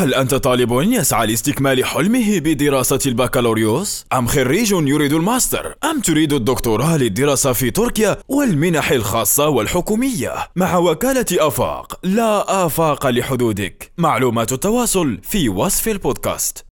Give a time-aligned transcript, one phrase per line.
[0.00, 6.96] هل أنت طالب يسعى لاستكمال حلمه بدراسة البكالوريوس؟ أم خريج يريد الماستر؟ أم تريد الدكتوراه
[6.96, 15.48] للدراسة في تركيا والمنح الخاصة والحكومية؟ مع وكالة أفاق لا آفاق لحدودك معلومات التواصل في
[15.48, 16.66] وصف البودكاست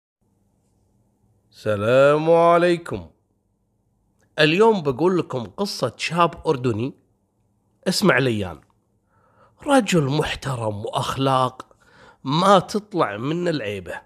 [1.51, 3.07] السلام عليكم
[4.39, 6.93] اليوم بقول لكم قصة شاب أردني
[7.87, 8.59] اسمه عليان
[9.67, 11.66] رجل محترم وأخلاق
[12.27, 14.01] ما تطلع منه العيبة.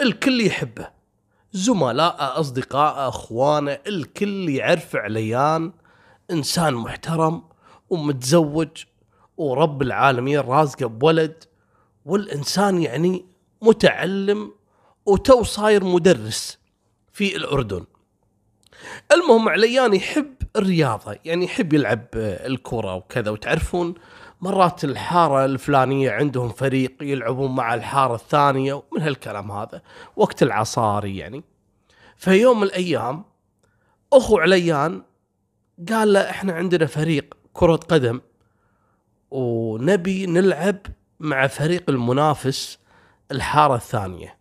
[0.00, 0.90] الكل يحبه.
[1.52, 5.72] زملائه أصدقائه أخوانه الكل يعرف عليان.
[6.30, 7.42] إنسان محترم
[7.90, 8.68] ومتزوج
[9.36, 11.44] ورب العالمين رازقه بولد.
[12.04, 13.24] والإنسان يعني
[13.62, 14.52] متعلم
[15.06, 16.58] وتو صاير مدرس
[17.12, 17.84] في الأردن.
[19.12, 23.30] المهم عليان يحب الرياضة يعني يحب يلعب الكرة وكذا.
[23.30, 23.94] وتعرفون
[24.40, 29.82] مرات الحارة الفلانية عندهم فريق يلعبون مع الحارة الثانية ومن هالكلام هذا
[30.16, 31.44] وقت العصاري يعني.
[32.16, 33.24] في يوم من الأيام
[34.12, 35.02] أخو عليان
[35.88, 38.20] قال له إحنا عندنا فريق كرة قدم
[39.30, 40.78] ونبي نلعب
[41.20, 42.78] مع فريق المنافس
[43.30, 44.38] الحارة الثانية.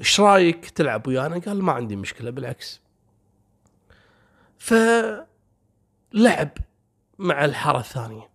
[0.00, 2.80] إيش رأيك تلعب ويانا؟ قال ما عندي مشكلة بالعكس.
[4.58, 5.28] فلعب
[7.18, 8.28] مع الحارة الثانية.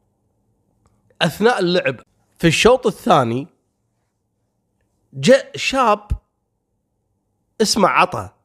[1.23, 1.95] أثناء اللعب.
[2.37, 3.47] في الشوط الثاني
[5.13, 6.07] جاء شاب
[7.61, 8.35] اسمه عطا.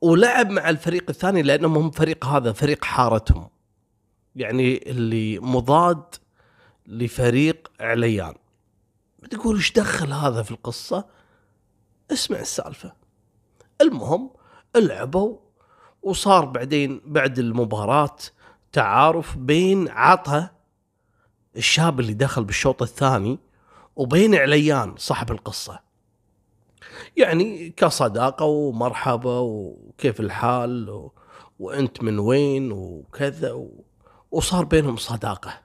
[0.00, 3.48] ولعب مع الفريق الثاني لأنهم هم فريق هذا فريق حارتهم.
[4.36, 6.14] يعني اللي مضاد
[6.86, 8.34] لفريق عليان.
[9.18, 11.04] بتقول إيش دخل هذا في القصة؟
[12.12, 12.92] اسمع السالفة.
[13.80, 14.30] المهم
[14.76, 15.38] لعبوا
[16.02, 18.16] وصار بعدين بعد المباراة
[18.72, 20.59] تعارف بين عطا
[21.56, 23.38] الشاب اللي دخل بالشوط الثاني
[23.96, 25.80] وبين عليان صاحب القصة.
[27.16, 31.12] يعني كصداقة ومرحبا وكيف الحال و...
[31.58, 33.84] وانت من وين وكذا و...
[34.30, 35.60] وصار بينهم صداقة.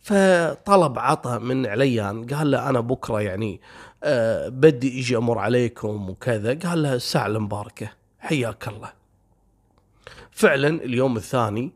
[0.00, 3.60] فطلب عطا من عليان قال له أنا بكرة يعني
[4.04, 6.54] أه بدي إجي أمر عليكم وكذا.
[6.54, 8.92] قال له الساعة المباركة حياك الله.
[10.30, 11.72] فعلا اليوم الثاني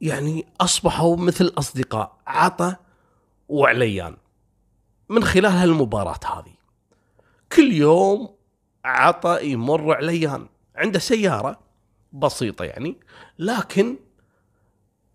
[0.00, 2.76] يعني أصبحوا مثل أصدقاء عطا
[3.48, 4.16] وعليان.
[5.08, 6.54] من خلال هالمباراة هذه
[7.52, 8.28] كل يوم
[8.84, 10.46] عطا يمر عليان.
[10.76, 11.58] عنده سيارة
[12.12, 13.00] بسيطة يعني
[13.38, 13.96] لكن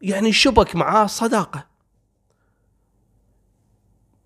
[0.02, 1.66] يعني شبك معاه صداقة.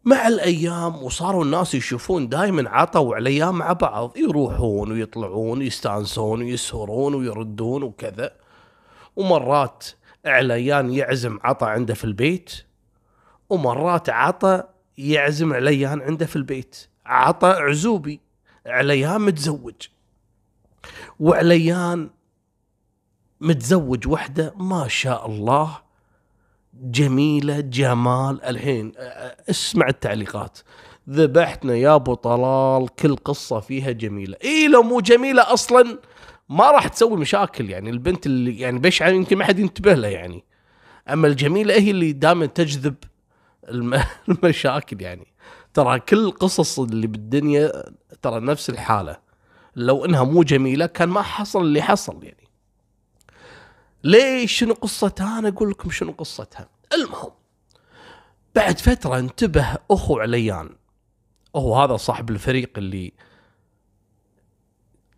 [0.05, 4.17] مع الأيام وصاروا الناس يشوفون دائما عطا وعليان مع بعض.
[4.17, 8.31] يروحون ويطلعون يستانسون ويسهرون ويردون وكذا.
[9.15, 9.85] ومرات
[10.27, 12.51] عليان يعزم عطا عنده في البيت
[13.49, 16.87] ومرات عطا يعزم عليان عنده في البيت.
[17.05, 18.19] عطا عزوبي
[18.65, 19.73] عليان متزوج.
[21.19, 22.09] وعليان
[23.41, 25.77] متزوج وحده ما شاء الله
[26.73, 28.93] جميلة جمال الحين.
[29.49, 30.59] اسمع التعليقات.
[31.09, 34.37] ذبحتنا يا أبو طلال كل قصة فيها جميلة.
[34.43, 35.99] اي لو مو جميلة أصلا؟
[36.49, 40.43] ما راح تسوي مشاكل يعني البنت اللي يعني بشعه يمكن ما حد ينتبه لها يعني.
[41.09, 42.95] أما الجميلة هي اللي دائما تجذب
[43.69, 44.03] الم...
[44.29, 45.27] المشاكل يعني.
[45.73, 47.71] ترى كل القصص اللي بالدنيا
[48.21, 49.17] ترى نفس الحالة.
[49.75, 52.47] لو إنها مو جميلة كان ما حصل اللي حصل يعني.
[54.03, 56.69] ليش شنو قصتها؟ أنا أقول لكم شنو قصتها.
[56.93, 57.31] المهم
[58.55, 60.69] بعد فترة انتبه أخو عليان.
[61.55, 63.13] هو هذا صاحب الفريق اللي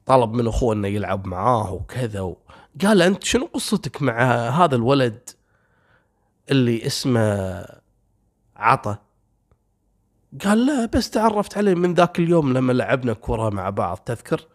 [0.09, 2.37] طلب من أخوه إنه يلعب معاه وكذا و...
[2.81, 5.29] قال أنت شنو قصتك مع هذا الولد
[6.51, 7.65] اللي اسمه
[8.55, 8.97] عطا؟
[10.45, 14.47] قال لا بس تعرفت عليه من ذاك اليوم لما لعبنا كرة مع بعض تذكر؟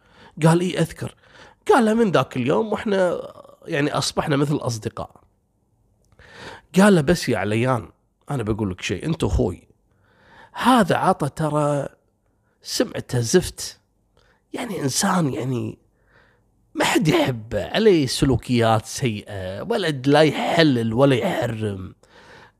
[0.46, 1.14] قال إي أذكر.
[1.72, 3.32] قال له من ذاك اليوم وإحنا
[3.66, 5.10] يعني أصبحنا مثل أصدقاء.
[6.80, 7.88] قال له بس يا عليان
[8.30, 9.68] أنا بقول لك شيء أنت أخوي
[10.52, 11.88] هذا عطا ترى
[12.62, 13.80] سمعته زفت.
[14.54, 15.78] يعني إنسان يعني
[16.74, 21.94] ما حد يحبه عليه سلوكيات سيئة ولد لا يحلل ولا يحرم.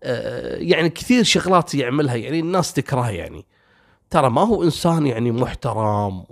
[0.03, 3.47] آه، يعني كثير شغلات يعملها يعني الناس تكرهه يعني.
[4.11, 6.25] ترى ما هو إنسان يعني محترم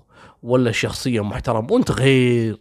[0.42, 2.58] ولا شخصية محترم وأنت غير.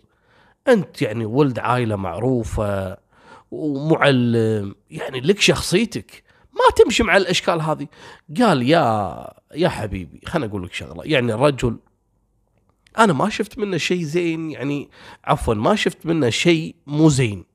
[0.68, 2.98] أنت يعني ولد عائلة معروفة
[3.52, 6.24] ومعلم يعني لك شخصيتك.
[6.54, 7.88] ما تمشي مع الأشكال هذه.
[8.40, 11.78] قال يا يا حبيبي خليني أقول لك شغلة يعني الرجل
[13.00, 14.90] أنا ما شفت منه شيء زين يعني
[15.24, 17.46] عفوا ما شفت منه شيء مو زين.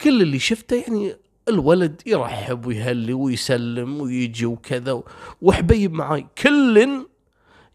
[0.00, 1.16] كل اللي شفته يعني
[1.48, 5.02] الولد يرحب ويهلي ويسلم ويجي وكذا
[5.42, 6.26] وحبيب معاي.
[6.38, 7.06] كل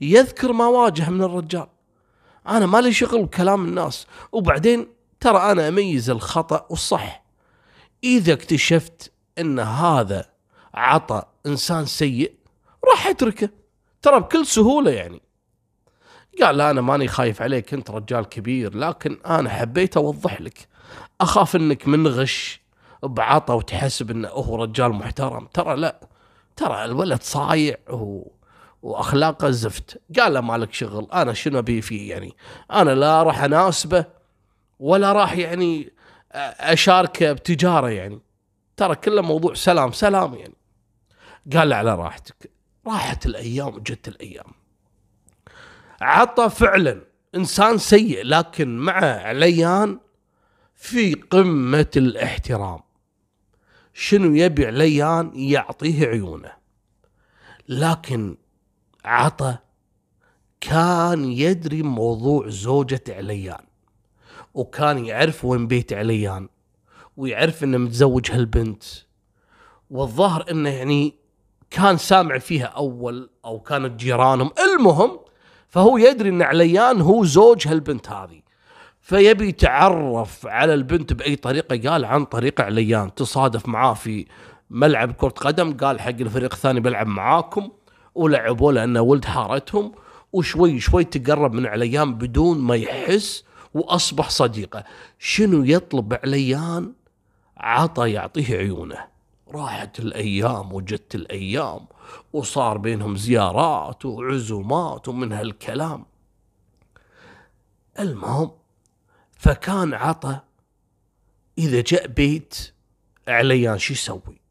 [0.01, 1.67] يذكر ما واجه من الرجال.
[2.47, 4.07] أنا مالي شغل بكلام الناس.
[4.31, 4.87] وبعدين
[5.19, 7.23] ترى أنا أميز الخطأ والصح.
[8.03, 10.29] إذا اكتشفت إن هذا
[10.73, 12.33] عطى إنسان سيء
[12.91, 13.49] راح أتركه.
[14.01, 15.21] ترى بكل سهولة يعني.
[16.41, 20.67] قال لا أنا ماني خايف عليك انت رجال كبير لكن أنا حبيت أوضح لك.
[21.21, 22.61] أخاف إنك من غش
[23.03, 25.45] بعطى وتحسب إنه هو رجال محترم.
[25.45, 26.07] ترى لا
[26.55, 28.31] ترى الولد صايع و...
[28.81, 30.01] وأخلاقه زفت.
[30.19, 32.35] قال له مالك شغل أنا شنو أبي فيه يعني؟
[32.71, 34.05] أنا لا راح أناسبه
[34.79, 35.93] ولا راح يعني
[36.59, 38.19] أشاركه بتجارة يعني.
[38.77, 40.55] ترى كله موضوع سلام سلام يعني.
[41.53, 42.51] قال له على راحتك.
[42.87, 44.51] راحت الأيام وجت الأيام.
[46.01, 47.01] عطى فعلا.
[47.35, 49.99] إنسان سيء لكن مع عليان
[50.75, 52.79] في قمة الاحترام.
[53.93, 56.51] شنو يبي عليان يعطيه عيونه.
[57.69, 58.37] لكن
[59.05, 59.57] عطى
[60.61, 63.63] كان يدري موضوع زوجة عليان
[64.53, 66.49] وكان يعرف وين بيت عليان
[67.17, 68.83] ويعرف إنه متزوج هالبنت.
[69.89, 71.13] والظاهر إنه يعني
[71.69, 74.51] كان سامع فيها أول أو كانت جيرانهم.
[74.59, 75.19] المهم
[75.67, 78.41] فهو يدري إن عليان هو زوج هالبنت هذه.
[79.01, 81.89] فيبي يتعرف على البنت بأي طريقة.
[81.89, 83.13] قال عن طريق عليان.
[83.15, 84.25] تصادف معاه في
[84.69, 85.77] ملعب كرة قدم.
[85.77, 87.69] قال حق الفريق الثاني بلعب معاكم.
[88.15, 89.91] ولعبوا لأنه ولد حارتهم.
[90.33, 93.43] وشوي شوي تقرب من عليان بدون ما يحس
[93.73, 94.83] وأصبح صديقه.
[95.19, 96.93] شنو يطلب عليان؟
[97.57, 99.16] عطى يعطيه عيونه.
[99.51, 101.87] راحت الأيام وجت الأيام
[102.33, 106.05] وصار بينهم زيارات وعزومات ومن هالكلام.
[107.99, 108.51] المهم
[109.31, 110.39] فكان عطى
[111.57, 112.73] إذا جاء بيت
[113.27, 114.41] عليان شو يسوي؟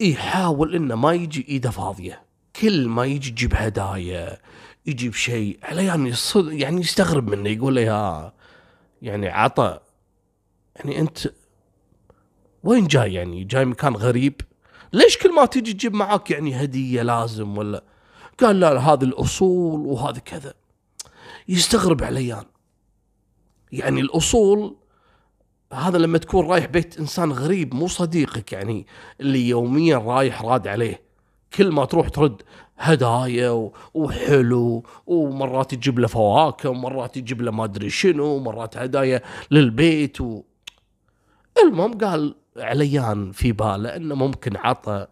[0.00, 2.22] يحاول إنه ما يجي إيده فاضية.
[2.56, 4.38] كل ما يجي يجيب هدايا
[4.86, 8.32] يجيب شيء عليان يعني يستغرب منه يقول له يا
[9.02, 9.80] يعني عطى
[10.76, 11.18] يعني أنت
[12.64, 14.40] وين جاي يعني؟ جاي مكان غريب.
[14.92, 17.84] ليش كل ما تيجي تجيب معاك يعني هدية لازم ولا؟
[18.40, 20.54] قال لا, هذه الأصول وهذا كذا.
[21.48, 22.44] يستغرب عليان.
[23.72, 24.76] يعني الأصول
[25.72, 28.86] هذا لما تكون رايح بيت إنسان غريب مو صديقك يعني
[29.20, 31.02] اللي يوميا رايح راد عليه.
[31.54, 32.42] كل ما تروح ترد
[32.78, 40.20] هدايا وحلو ومرات تجيب له فواكه ومرات تجيب له ما أدري شنو ومرات هدايا للبيت
[40.20, 40.42] و...
[41.64, 45.06] المهم قال عليان في باله انه ممكن عطى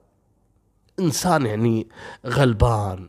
[1.01, 1.89] إنسان يعني
[2.27, 3.09] غلبان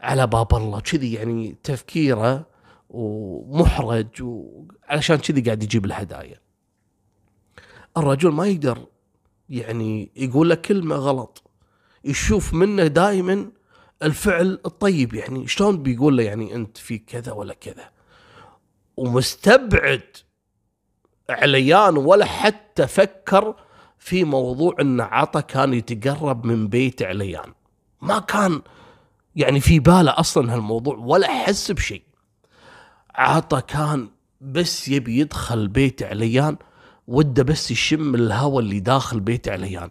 [0.00, 0.80] على باب الله.
[0.80, 2.46] كذي يعني تفكيره
[2.90, 6.40] ومحرج وعلشان كذي قاعد يجيب الهدايا.
[7.96, 8.86] الرجل ما يقدر
[9.48, 11.42] يعني يقول له كلمة غلط
[12.04, 13.50] يشوف منه دائما
[14.02, 15.14] الفعل الطيب.
[15.14, 17.90] يعني شلون بيقول له يعني أنت في كذا ولا كذا؟
[18.96, 20.16] ومستبعد
[21.30, 23.54] عليان ولا حتى فكر
[23.98, 27.54] في موضوع إن عطا كان يتقرب من بيت عليان.
[28.02, 28.62] ما كان
[29.36, 32.02] يعني في باله أصلا هالموضوع ولا حس بشيء.
[33.14, 34.08] عطا كان
[34.40, 36.56] بس يبي يدخل بيت عليان
[37.08, 39.90] وده بس يشم الهواء اللي داخل بيت عليان.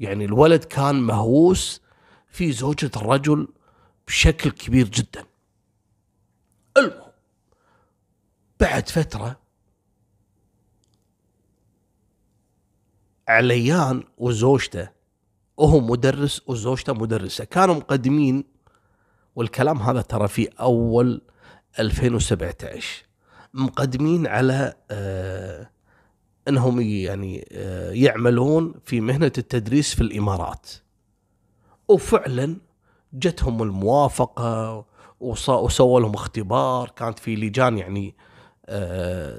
[0.00, 1.80] يعني الولد كان مهووس
[2.28, 3.48] في زوجة الرجل
[4.06, 5.24] بشكل كبير جدا.
[6.76, 7.12] المهم
[8.60, 9.43] بعد فترة
[13.28, 14.88] عليان وزوجته.
[15.56, 17.44] وهو مدرس وزوجته مدرسة.
[17.44, 18.44] كانوا مقدمين
[19.36, 21.20] والكلام هذا ترى في أول
[21.78, 23.04] 2017
[23.54, 25.70] مقدمين على آه
[26.48, 30.70] إنهم يعني آه يعملون في مهنة التدريس في الإمارات.
[31.88, 32.56] وفعلا
[33.12, 34.84] جتهم الموافقة
[35.20, 36.90] وسووا لهم اختبار.
[36.96, 38.14] كانت في لجان يعني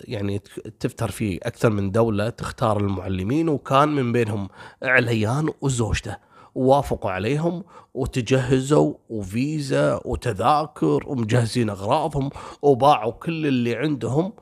[0.03, 0.41] يعني
[0.79, 4.50] تفتر في أكثر من دولة تختار المعلمين وكان من بينهم
[4.84, 6.17] عليان وزوجته.
[6.55, 7.63] ووافقوا عليهم
[7.94, 12.29] وتجهزوا وفيزا وتذاكر ومجهزين أغراضهم
[12.62, 14.34] وباعوا كل اللي عندهم.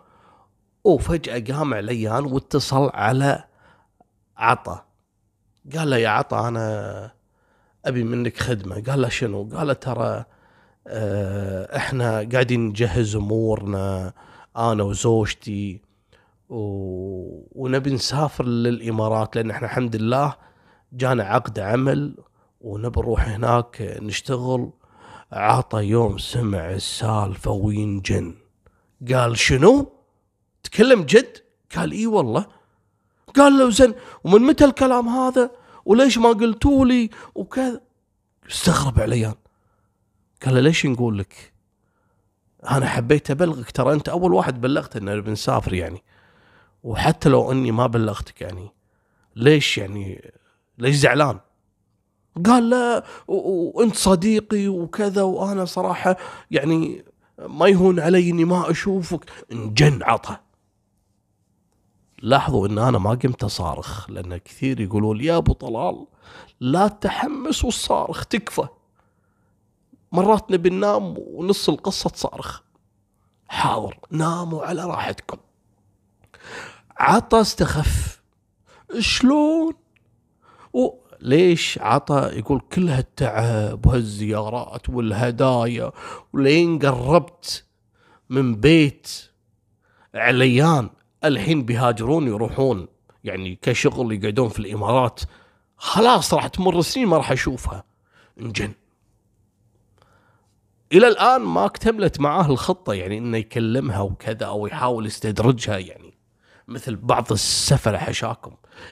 [0.83, 3.43] وفجأة قام عليان واتصل على
[4.37, 4.85] عطا.
[5.75, 7.11] قال له يا عطا أنا
[7.85, 8.83] أبي منك خدمة.
[8.87, 10.25] قال له شنو؟ قال له ترى
[10.87, 14.13] آه، إحنا قاعدين نجهز أمورنا
[14.57, 15.81] أنا وزوجتي
[16.49, 16.57] و...
[17.51, 20.35] ونبي نسافر للإمارات لأن إحنا الحمد لله
[20.93, 22.17] جانا عقد عمل
[22.61, 24.71] ونبي نروح هناك نشتغل.
[25.31, 28.35] عطى يوم سمع السالفة وينجن
[29.13, 29.91] قال شنو؟
[30.63, 31.37] تكلم جد؟
[31.75, 32.45] قال إي والله.
[33.35, 33.93] قال له زين
[34.23, 35.51] ومن متى الكلام هذا؟
[35.85, 37.81] وليش ما قلتوا لي وكذا.
[38.49, 39.35] استغرب عليان
[40.45, 41.52] قال له ليش نقول لك؟
[42.71, 43.71] أنا حبيت أبلغك.
[43.71, 46.03] ترى أنت أول واحد بلغت ان بنسافر يعني.
[46.83, 48.69] وحتى لو إني ما بلغتك يعني
[49.35, 50.31] ليش يعني
[50.77, 51.39] ليش زعلان؟
[52.45, 56.17] قال لا وأنت صديقي وكذا وأنا صراحة
[56.51, 57.05] يعني
[57.39, 59.25] ما يهون علي إني ما أشوفك.
[59.51, 60.37] إنجن عطى
[62.21, 66.07] لاحظوا إن أنا ما قمت أصارخ لأن كثير يقولون يا أبو طلال
[66.59, 68.67] لا تحمس والصارخ تكفى.
[70.13, 72.61] مرات نبي ننام ونص القصة تصارخ.
[73.47, 75.37] حاضر ناموا على راحتكم.
[76.97, 78.21] عطى استخف.
[78.99, 79.73] شلون؟
[81.19, 85.91] ليش عطى يقول كل هالتعب وهالزيارات والهدايا
[86.33, 87.65] ولين قربت
[88.29, 89.31] من بيت
[90.15, 90.89] عليان.
[91.23, 92.87] الحين بيهاجرون يروحون
[93.23, 95.21] يعني كشغل يقعدون في الإمارات.
[95.77, 97.83] خلاص راح تمر سنين ما راح أشوفها.
[98.39, 98.73] إنجن.
[100.93, 106.13] إلى الآن ما اكتملت معاه الخطة يعني إنه يكلمها وكذا أو يحاول يستدرجها يعني
[106.67, 108.51] مثل بعض السفله حشاكم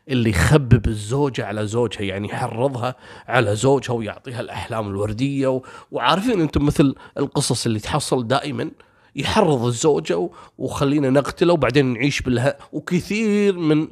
[0.09, 2.95] اللي يخبب الزوجة على زوجها يعني يحرضها
[3.27, 5.61] على زوجها ويعطيها الأحلام الوردية و...
[5.91, 8.71] وعارفين أنتم مثل القصص اللي تحصل دائما
[9.15, 13.87] يحرض الزوجة وخلينا نقتله وبعدين نعيش بالها وكثير من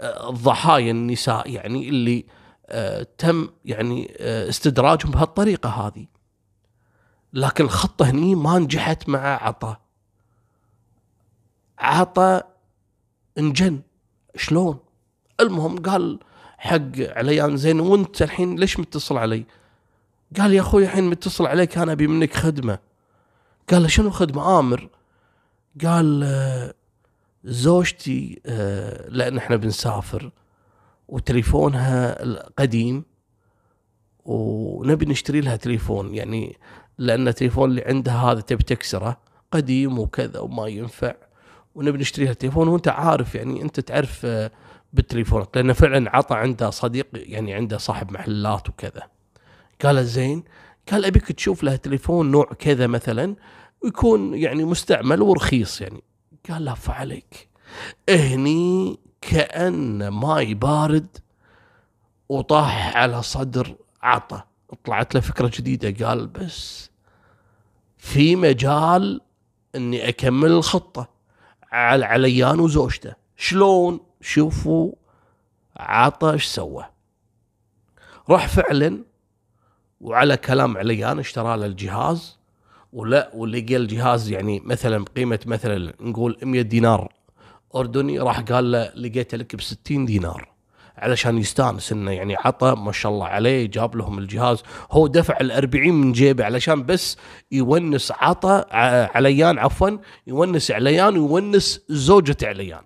[0.00, 2.24] آه، الضحايا النساء يعني اللي
[2.66, 6.17] آه، تم يعني آه، استدراجهم بهالطريقة هذه.
[7.32, 9.76] لكن الخطة هني ما نجحت مع عطا.
[11.78, 12.42] عطا
[13.38, 13.80] انجن.
[14.36, 14.78] شلون؟
[15.40, 16.18] المهم قال
[16.58, 19.44] حق عليان زين وأنت الحين ليش متصل علي؟
[20.38, 22.78] قال يا أخوي الحين متصل عليك أنا أبي منك خدمة.
[23.70, 24.88] قال له شنو خدمة؟ آمر.
[25.84, 26.74] قال آه،
[27.44, 30.30] زوجتي آه، لأن إحنا بنسافر
[31.08, 32.18] وتليفونها
[32.58, 33.04] قديم
[34.24, 36.14] ونبي نشتري لها تليفون.
[36.14, 36.58] يعني
[36.98, 39.16] لأن التليفون اللي عندها هذا تبي تكسره
[39.52, 41.14] قديم وكذا وما ينفع.
[41.74, 44.50] ونبي نشتري لها تليفون وأنت عارف يعني أنت تعرف آه،
[44.92, 49.02] بالتليفونات لأنه فعلا عطى عنده صديق يعني عنده صاحب محلات وكذا.
[49.84, 50.44] قال زين
[50.92, 53.36] قال أبيك تشوف له تليفون نوع كذا مثلا
[53.84, 56.02] ويكون يعني مستعمل ورخيص يعني.
[56.50, 57.48] قال لا فعليك
[58.08, 61.06] هني كأن ماي بارد
[62.28, 64.42] وطاح على صدر عطى
[64.84, 66.90] طلعت له فكرة جديدة قال بس
[67.96, 69.20] في مجال
[69.74, 71.08] إني أكمل الخطة
[71.72, 73.14] على عليان وزوجته.
[73.36, 74.92] شلون؟ شوفوا
[75.76, 76.84] عطى إيش سوى.
[78.30, 79.04] راح فعلا
[80.00, 82.38] وعلى كلام عليان اشترى له الجهاز
[82.92, 87.12] ولا ولقى الجهاز يعني مثلا بقيمه مثلا نقول 100 دينار
[87.74, 90.57] أردني راح قال له لقيته لك ب 60 دينار.
[90.98, 94.62] علشان يستانس إنه يعني عطى ما شاء الله عليه جاب لهم الجهاز.
[94.90, 97.16] هو دفع ال 40 من جيبه علشان بس
[97.52, 98.64] يونس عطى
[99.14, 99.90] عليان عفوا
[100.26, 102.82] يونس عليان ويونس زوجة عليان.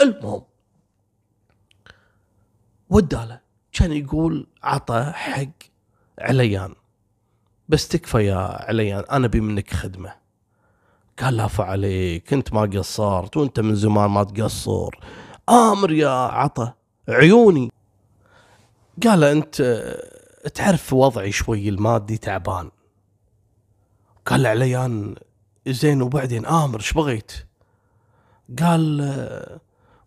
[0.00, 0.42] المهم
[2.90, 3.40] وداله
[3.72, 5.48] كان يقول عطى حق
[6.18, 6.74] عليان.
[7.68, 10.14] بس تكفى يا عليان أنا أبي منك خدمة.
[11.18, 14.90] قال لا عليك أنت ما قصرت وأنت من زمان ما تقصر.
[15.48, 16.74] آمر يا عطا.
[17.12, 17.72] عيوني.
[19.02, 19.62] قال أنت
[20.54, 22.70] تعرف وضعي شوي المادي تعبان.
[24.26, 25.14] قال عليان
[25.68, 27.32] زين وبعدين آمر إيش بغيت؟
[28.58, 29.60] قال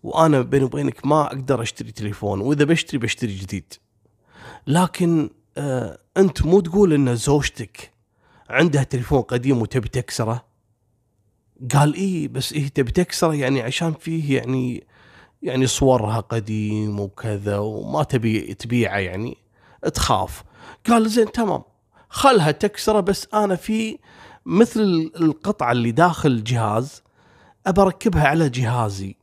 [0.04, 3.74] وأنا بيني وبينك ما أقدر أشتري تليفون وإذا بشتري بشتري جديد.
[4.68, 5.30] لكن
[6.18, 7.92] أنت مو تقول إن زوجتك
[8.50, 10.46] عندها تليفون قديم وتبي تكسره؟
[11.74, 14.88] قال إيه بس إيه تبي تكسره يعني عشان فيه يعني
[15.46, 19.38] يعني صورها قديم وكذا وما تبي تبيعه يعني
[19.94, 20.44] تخاف.
[20.90, 21.64] قال زين تمام.
[22.10, 24.00] خلها تكسره بس أنا في
[24.46, 27.04] مثل القطعة اللي داخل الجهاز
[27.68, 29.16] أبى أركبها على جهازي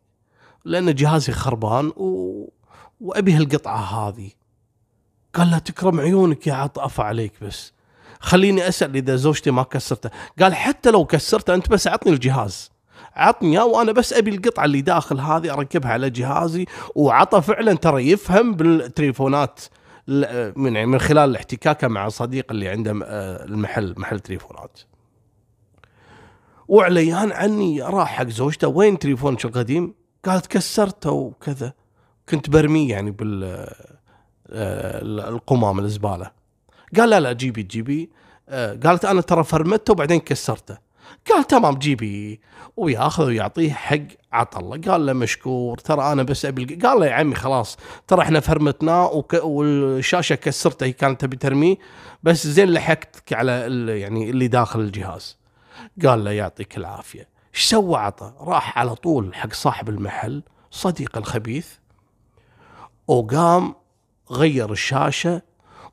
[0.65, 2.49] لأن جهازي خربان و...
[3.01, 4.31] وأبي هالقطعة هذه.
[5.35, 7.73] قال لا تكرم عيونك يا عطاف عليك بس.
[8.21, 10.11] خليني أسأل إذا زوجتي ما كسرته.
[10.41, 12.72] قال حتى لو كسرته أنت بس عطني الجهاز.
[13.17, 18.55] عطني وأنا بس أبي القطعة اللي داخل هذه أركبها على جهازي وعطى فعلا ترى يفهم
[18.55, 19.61] بالتليفونات
[20.57, 24.81] من يعني من خلال احتكاكه مع صديق اللي عنده آه، المحل محل تليفونات.
[26.69, 31.73] وعليان عني راح حق زوجته وين تليفونك القديم؟ قالت كسرته وكذا.
[32.29, 33.45] كنت برميه يعني بال
[34.51, 36.31] آه، القمام الزبالة.
[36.97, 38.11] قال لا لا جيبي جيبي.
[38.49, 40.79] آه، قالت أنا ترى فرمته وبعدين كسرته.
[41.31, 42.41] قال تمام جيبي.
[42.77, 43.99] وياخذ ويعطيه حق
[44.33, 48.23] عطى الله قال له مشكور ترى أنا بس أبي قال له يا عمي خلاص ترى
[48.23, 49.35] إحنا فرمتناه وك...
[49.35, 51.77] والشاشة كسرته هي كانت تبي ترميه
[52.23, 53.89] بس زين لحقتك على ال...
[53.89, 55.39] يعني اللي داخل الجهاز.
[56.07, 57.29] قال له يعطيك العافية.
[57.55, 61.69] إيش سوى عطى راح على طول حق صاحب المحل صديق الخبيث
[63.09, 63.75] وقام
[64.31, 65.43] غير الشاشة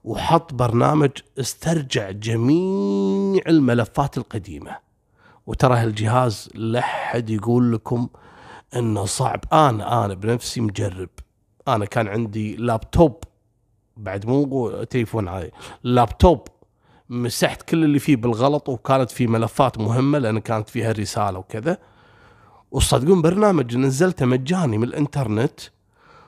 [0.04, 4.89] وحط برنامج استرجع جميع الملفات القديمة.
[5.50, 8.08] وترى هالجهاز لا حد يقول لكم
[8.76, 9.40] إنه صعب.
[9.54, 11.10] أنا أنا بنفسي مجرب.
[11.68, 13.24] أنا كان عندي لابتوب.
[13.98, 15.52] بعد مو تليفون عادي.
[15.84, 16.48] لابتوب.
[17.10, 21.78] مسحت كل اللي فيه بالغلط وكانت فيه ملفات مهمة لأن كانت فيها رسالة وكذا.
[22.72, 25.60] وصدقون برنامج نزلته مجاني من الإنترنت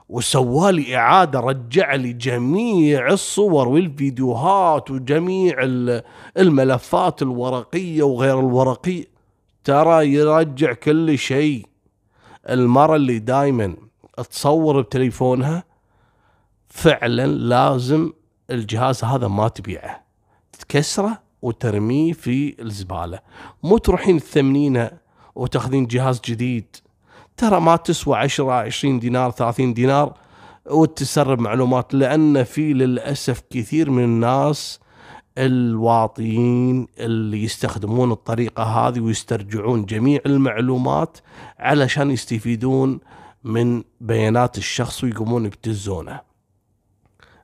[0.09, 5.55] وسوالي إعادة رجع لي جميع الصور والفيديوهات وجميع
[6.37, 9.10] الملفات الورقية وغير الورقية.
[9.63, 11.65] ترى يرجع كل شيء.
[12.49, 13.75] المرة اللي دايما
[14.31, 15.63] تصور بتليفونها
[16.67, 18.13] فعلا لازم
[18.49, 20.03] الجهاز هذا ما تبيعه.
[20.59, 23.19] تكسره وترميه في الزبالة.
[23.63, 24.91] مو تروحين تثمنينه
[25.35, 26.75] وتاخذين جهاز جديد.
[27.37, 30.13] ترى ما تسوى 10 20 دينار 30 دينار
[30.69, 34.79] وتسرب معلومات لأن في للأسف كثير من الناس
[35.37, 41.17] الواطيين اللي يستخدمون الطريقة هذه ويسترجعون جميع المعلومات
[41.59, 42.99] علشان يستفيدون
[43.43, 46.31] من بيانات الشخص ويقومون يبتزونه.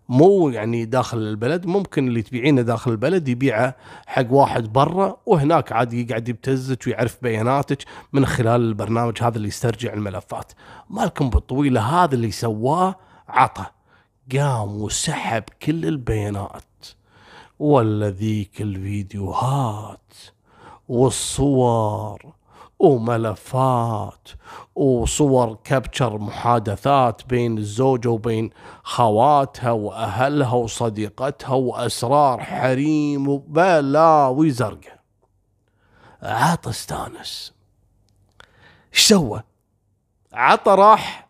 [0.09, 3.75] مو يعني داخل البلد ممكن اللي تبيعينه داخل البلد يبيعه
[4.07, 9.93] حق واحد برا وهناك عادي يقعد يبتزك ويعرف بياناتك من خلال البرنامج هذا اللي يسترجع
[9.93, 10.51] الملفات.
[10.89, 12.95] مالكم بالطويلة هذا اللي سواه
[13.27, 13.65] عطى
[14.31, 16.66] قام وسحب كل البيانات.
[17.59, 20.13] ولا ذيك الفيديوهات
[20.87, 22.33] والصور
[22.79, 24.29] وملفات
[24.75, 28.49] وصور كابتشر محادثات بين الزوجة وبين
[28.83, 34.99] خواتها وأهلها وصديقتها وأسرار حريم وبلاوي زرقاء
[36.21, 37.53] عطى استانس
[38.93, 39.43] إيش سوى؟
[40.33, 41.26] عطى راح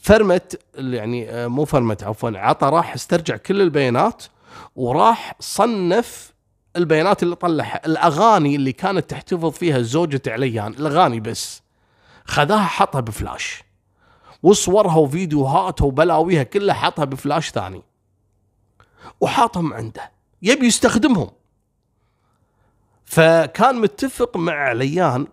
[0.00, 4.24] فرمت يعني مو فرمت عفوا عطى راح استرجع كل البيانات
[4.76, 6.34] وراح صنف
[6.76, 11.62] البيانات اللي طلعها الأغاني اللي كانت تحتفظ فيها زوجة عليان الأغاني بس.
[12.24, 13.62] خذاها حطها بفلاش.
[14.42, 17.82] وصورها وفيديوهاتها وبلاويها كلها حطها بفلاش ثاني.
[19.20, 20.10] وحاطهم عنده.
[20.42, 21.30] يبي يستخدمهم.
[23.04, 25.26] فكان متفق مع عليان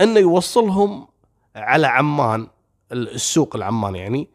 [0.00, 1.08] إنه يوصلهم
[1.56, 2.46] على عمان.
[2.92, 4.28] السوق العمان يعني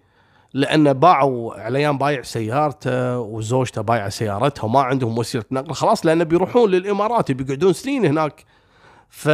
[0.54, 6.72] لأن باعوا عليان بايع سيارته وزوجته بايعة سيارتها وما عندهم وسيلة نقل خلاص لأن بيروحون
[6.72, 8.46] للإمارات بيقعدون سنين هناك.
[9.10, 9.30] ف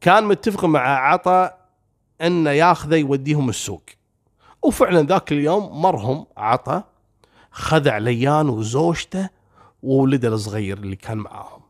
[0.00, 1.54] كان متفق مع عطا
[2.22, 3.82] إنه ياخذه يوديهم السوق.
[4.62, 6.84] وفعلا ذاك اليوم مرهم عطا
[7.50, 9.28] خذ عليان وزوجته
[9.82, 11.61] وولده الصغير اللي كان معاهم.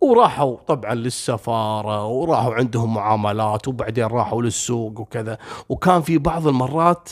[0.00, 5.38] وراحوا طبعا للسفارة وراحوا عندهم معاملات وبعدين راحوا للسوق وكذا.
[5.68, 7.08] وكان في بعض المرات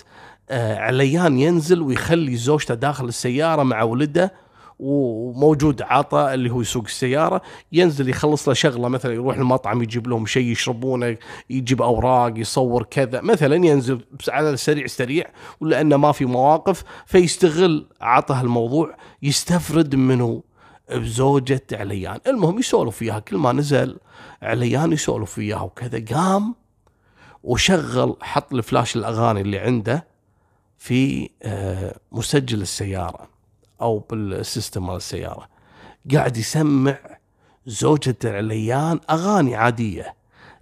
[0.51, 4.35] آه، عليان ينزل ويخلي زوجته داخل السيارة مع ولده
[4.79, 10.27] وموجود عطا اللي هو يسوق السيارة ينزل يخلص له شغلة مثلا يروح المطعم يجيب لهم
[10.27, 11.16] شيء يشربونه
[11.51, 13.20] يجيب أوراق يصور كذا.
[13.20, 15.27] مثلا ينزل على السريع سريع
[15.61, 20.42] ولأنه ما في مواقف فيستغل عطا الموضوع يستفرد منه.
[20.90, 22.20] بزوجة عليان.
[22.27, 23.99] المهم يسولف وياها كل ما نزل
[24.42, 26.55] عليان يسولف وياها وكذا قام
[27.44, 30.07] وشغل حط الفلاش الأغاني اللي عنده
[30.79, 33.29] في آه، مسجل السيارة
[33.81, 35.49] أو بالسيستم مال السيارة.
[36.14, 36.99] قاعد يسمع
[37.66, 40.14] زوجة عليان أغاني عادية.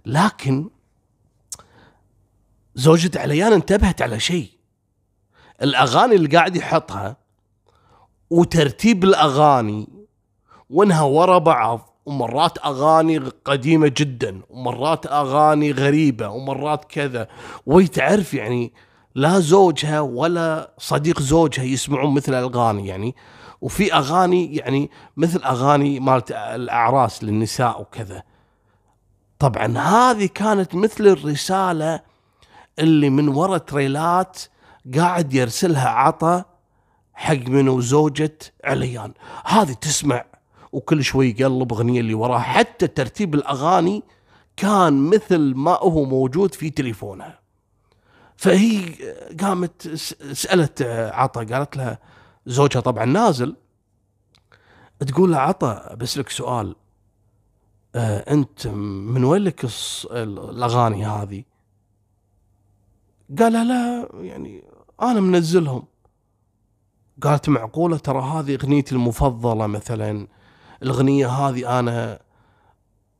[0.05, 0.69] لكن
[2.75, 4.49] زوجة عليان انتبهت على شيء.
[5.61, 7.17] الأغاني اللي قاعد يحطها
[8.29, 9.94] وترتيب الأغاني
[10.69, 17.27] وانها ورا بعض ومرات أغاني قديمة جدا ومرات أغاني غريبة ومرات كذا.
[17.65, 18.73] وهي تعرف يعني
[19.15, 23.15] لا زوجها ولا صديق زوجها يسمعون مثل الأغاني يعني.
[23.61, 28.23] وفي أغاني يعني مثل أغاني مالت الأعراس للنساء وكذا.
[29.39, 31.99] طبعا هذه كانت مثل الرسالة
[32.79, 34.41] اللي من ورا تريلات
[34.95, 36.45] قاعد يرسلها عطا
[37.13, 39.13] حق منو زوجة عليان.
[39.45, 40.25] هذه تسمع
[40.75, 44.03] وكل شوي يقلب أغنية اللي وراها حتى ترتيب الأغاني
[44.57, 47.39] كان مثل ما هو موجود في تليفونها
[48.37, 48.93] فهي
[49.41, 49.87] قامت
[50.33, 50.81] سألت
[51.13, 51.99] عطا قالت لها
[52.45, 53.55] زوجها طبعا نازل.
[55.07, 56.75] تقول له عطى بس لك سؤال.
[57.95, 59.65] آه أنت من وين لك
[60.11, 61.43] الأغاني هذه؟
[63.39, 64.63] قال لا لا يعني
[65.01, 65.83] أنا منزلهم.
[67.21, 70.27] قالت معقولة؟ ترى هذه أغنيتي المفضلة مثلا.
[70.83, 72.19] الأغنية هذه أنا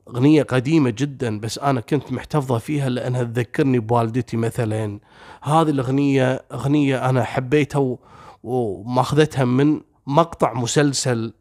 [0.07, 4.99] أغنية قديمة جدا بس أنا كنت محتفظة فيها لأنها تذكرني بوالدتي مثلا.
[5.43, 7.97] هذه الأغنية أغنية أنا حبيتها
[8.43, 11.33] وماخذتها من مقطع مسلسل.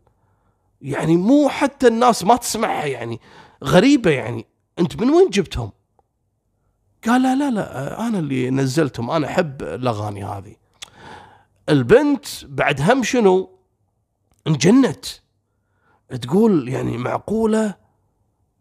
[0.82, 3.20] يعني مو حتى الناس ما تسمعها يعني
[3.64, 4.46] غريبة يعني.
[4.78, 5.72] أنت من وين جبتهم؟
[7.06, 9.10] قال لا لا لا أنا اللي نزلتهم.
[9.10, 10.56] أنا أحب الأغاني هذه.
[11.68, 13.50] البنت بعد هم شنو؟
[14.46, 15.06] انجنت.
[16.16, 17.74] تقول يعني معقولة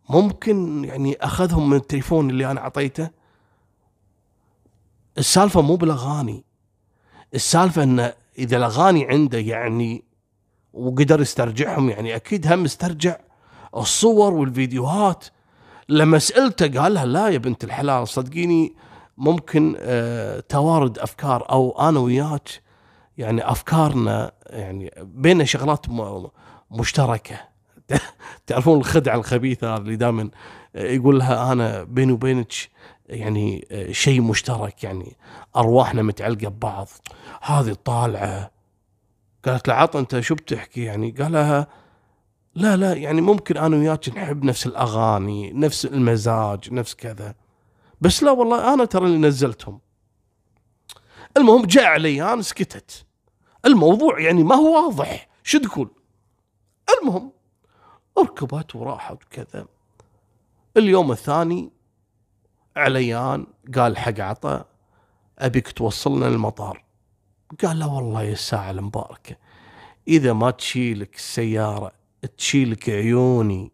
[0.10, 3.10] ممكن يعني أخذهم من التليفون اللي أنا أعطيته؟
[5.18, 6.44] السالفة مو بالأغاني.
[7.34, 10.04] السالفة انه إذا الأغاني عنده يعني
[10.74, 13.18] وقدر يسترجعهم يعني أكيد هم استرجع
[13.76, 15.26] الصور والفيديوهات.
[15.90, 18.76] لما سألته قال لها لا يا بنت الحلال صدقيني
[19.18, 22.50] ممكن آه توارد أفكار أو أنا وياك
[23.18, 25.90] يعني أفكارنا يعني بيننا شغلات
[26.74, 27.40] مشتركة.
[28.48, 30.30] تعرفون الخدعة الخبيثة اللي دائما
[30.76, 32.54] يقول لها أنا بيني وبينك
[33.06, 35.16] يعني شيء مشترك يعني
[35.56, 36.88] أرواحنا متعلقة ببعض.
[37.42, 38.52] هذه طالعه
[39.46, 41.68] قالت له عط أنت شو بتحكي؟ يعني قال لها
[42.56, 47.36] لا لا يعني ممكن أنا وياك نحب نفس الأغاني نفس المزاج نفس كذا.
[48.02, 49.80] بس لا والله أنا ترى اللي نزلتهم.
[51.38, 53.06] المهم جاء علي أنا سكتت.
[53.66, 55.28] الموضوع يعني ما هو واضح.
[55.44, 55.90] شو تقول؟
[56.90, 57.32] المهم
[58.20, 59.66] ركبت وراحت وكذا
[60.78, 61.72] اليوم الثاني
[62.76, 64.66] عليان قال حق عطا
[65.40, 66.84] أبيك توصلنا المطار
[67.64, 69.36] قال لا والله يا الساعة المباركة
[70.08, 71.92] إذا ما تشيلك السيارة
[72.38, 73.72] تشيلك عيوني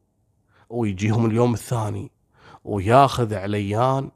[0.69, 2.11] ويجيهم اليوم الثاني
[2.63, 4.11] وياخذ عليان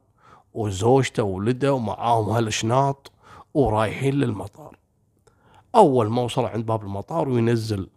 [0.53, 3.11] وزوجته وولده ومعاهم هالشناط
[3.53, 4.77] ورايحين للمطار.
[5.75, 7.89] أول ما وصل عند باب المطار وينزل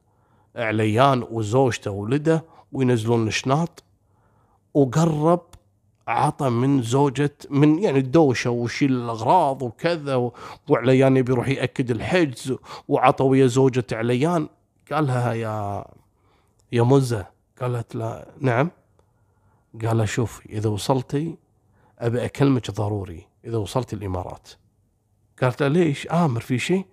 [0.56, 3.84] عليان وزوجته وولده وينزلون الشناط
[4.74, 5.40] وقرب
[6.08, 10.30] عطى من زوجة من يعني الدوشة وشيل الأغراض وكذا
[10.68, 12.54] وعليان يبي يروح يأكد الحجز
[12.88, 14.48] وعطى ويا زوجة عليان.
[14.92, 15.84] قالها يا
[16.72, 17.26] يا مزة.
[17.60, 18.70] قالت لا نعم.
[19.86, 21.36] قال لها شوف إذا وصلتي
[21.98, 24.48] أبي أكلمك ضروري إذا وصلت الإمارات.
[25.42, 26.84] قالت له ليش؟ آمر في شيء؟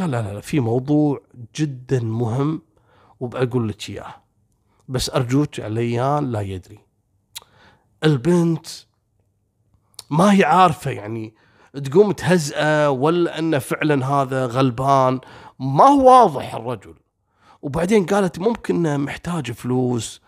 [0.00, 1.20] قال لا لا في موضوع
[1.56, 2.62] جدا مهم
[3.20, 4.14] وبأقول لك إياه.
[4.88, 6.78] بس أرجوك عليان لا يدري.
[8.04, 8.66] البنت
[10.10, 11.34] ما هي عارفة يعني
[11.84, 15.20] تقوم تهزئه ولا إنه فعلا هذا غلبان.
[15.58, 16.94] ما هو واضح الرجل.
[17.62, 20.22] وبعدين قالت ممكن محتاج فلوس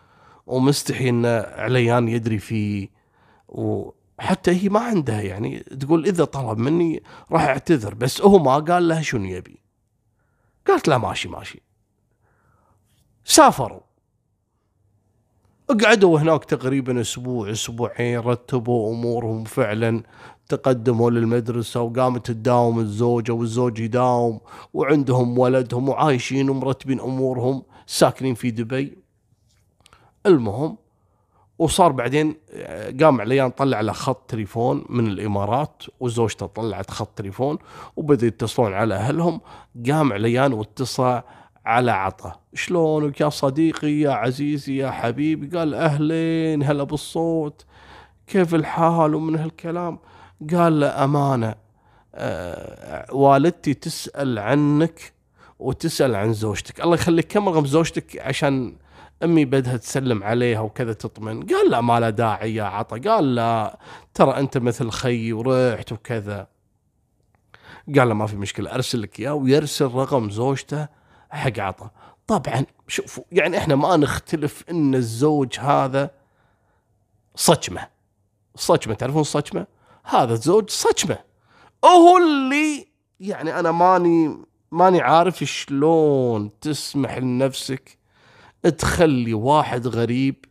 [0.46, 1.26] ومستحي إن
[1.56, 2.88] عليان يدري فيه.
[3.48, 5.60] وحتى هي ما عندها يعني.
[5.60, 7.02] تقول إذا طلب مني
[7.32, 7.94] راح أعتذر.
[7.94, 9.62] بس هو ما قال لها شنو يبي.
[10.66, 11.62] قالت لا ماشي ماشي.
[13.24, 13.80] سافروا.
[15.84, 20.02] قعدوا هناك تقريبا أسبوع أسبوعين رتبوا أمورهم فعلا
[20.48, 24.40] تقدموا للمدرسة وقامت تداوم الزوجة والزوج يداوم
[24.74, 28.98] وعندهم ولدهم وعايشين ومرتبين أمورهم ساكنين في دبي.
[30.26, 30.76] المهم
[31.58, 32.36] وصار بعدين
[33.00, 37.58] قام عليان طلع له خط تليفون من الإمارات وزوجته طلعت خط تليفون
[37.96, 39.40] وبدأوا يتصلون على أهلهم.
[39.88, 41.22] قام عليان واتصل
[41.66, 42.40] على عطا.
[42.54, 47.64] شلونك يا صديقي يا عزيزي يا حبيبي؟ قال أهلين هلا بالصوت.
[48.26, 49.98] كيف الحال ومن هالكلام؟
[50.54, 51.54] قال له امانه
[52.14, 55.12] آه والدتي تسأل عنك
[55.58, 56.80] وتسأل عن زوجتك.
[56.80, 58.76] الله يخليك كم رقم زوجتك عشان
[59.22, 62.98] أمي بدها تسلم عليها وكذا تطمن؟ قال لا ما له داعي يا عطا.
[62.98, 63.78] قال لا
[64.14, 66.46] ترى أنت مثل خيي ورحت وكذا.
[67.98, 71.01] قال له ما في مشكلة أرسل لك إياه ويرسل رقم زوجته
[71.32, 71.90] حق عطا.
[72.26, 76.10] طبعا شوفوا يعني إحنا ما نختلف إن الزوج هذا
[77.34, 77.88] صجمة.
[78.56, 79.66] صجمة تعرفون صجمة؟
[80.04, 81.18] هذا الزوج صجمة.
[81.84, 82.86] هو اللي
[83.20, 84.36] يعني أنا ماني
[84.70, 87.98] ماني عارف شلون تسمح لنفسك
[88.78, 90.44] تخلي واحد غريب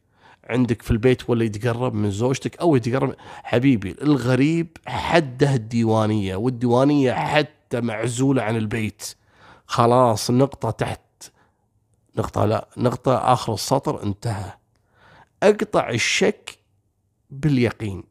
[0.49, 7.81] عندك في البيت ولا يتقرب من زوجتك أو يتقرب حبيبي الغريب حده الديوانية والديوانية حتى
[7.81, 9.15] معزولة عن البيت.
[9.71, 11.01] خلاص نقطة تحت.
[12.15, 14.53] نقطة لا نقطة آخر السطر انتهى.
[15.43, 16.59] أقطع الشك
[17.29, 18.03] باليقين.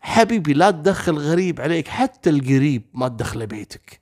[0.00, 4.00] حبيبي لا تدخل غريب عليك حتى القريب ما تدخله بيتك.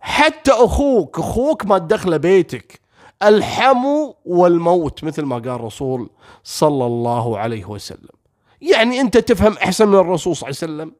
[0.00, 2.80] حتى أخوك أخوك ما تدخله بيتك.
[3.22, 6.10] الحمو والموت مثل ما قال الرسول
[6.44, 8.14] صلى الله عليه وسلم.
[8.60, 10.96] يعني أنت تفهم أحسن من الرسول صلى الله عليه وسلم؟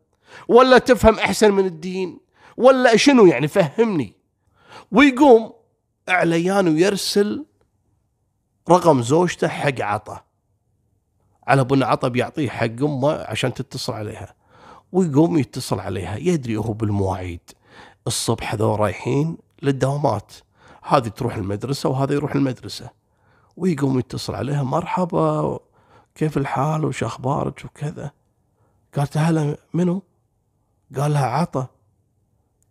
[0.49, 2.21] ولا تفهم أحسن من الدين؟
[2.57, 4.24] ولا شنو يعني؟ فهمني.
[4.95, 5.53] ويقوم
[6.09, 7.45] اعليان ويرسل
[8.71, 10.25] رقم زوجته حق عطا.
[11.47, 14.35] على ابو عطا بيعطيه حق أمه عشان تتصل عليها.
[14.93, 17.41] ويقوم يتصل عليها يدري هو بالمواعيد.
[18.07, 20.33] الصبح هذول رايحين للدوامات.
[20.83, 22.91] هذه تروح المدرسة وهذا يروح المدرسة.
[23.57, 25.59] ويقوم يتصل عليها مرحبا
[26.15, 28.11] كيف الحال؟ وش أخبارك؟ وكذا.
[28.97, 30.03] قالت هلا منو؟
[30.97, 31.74] قال لها عطا.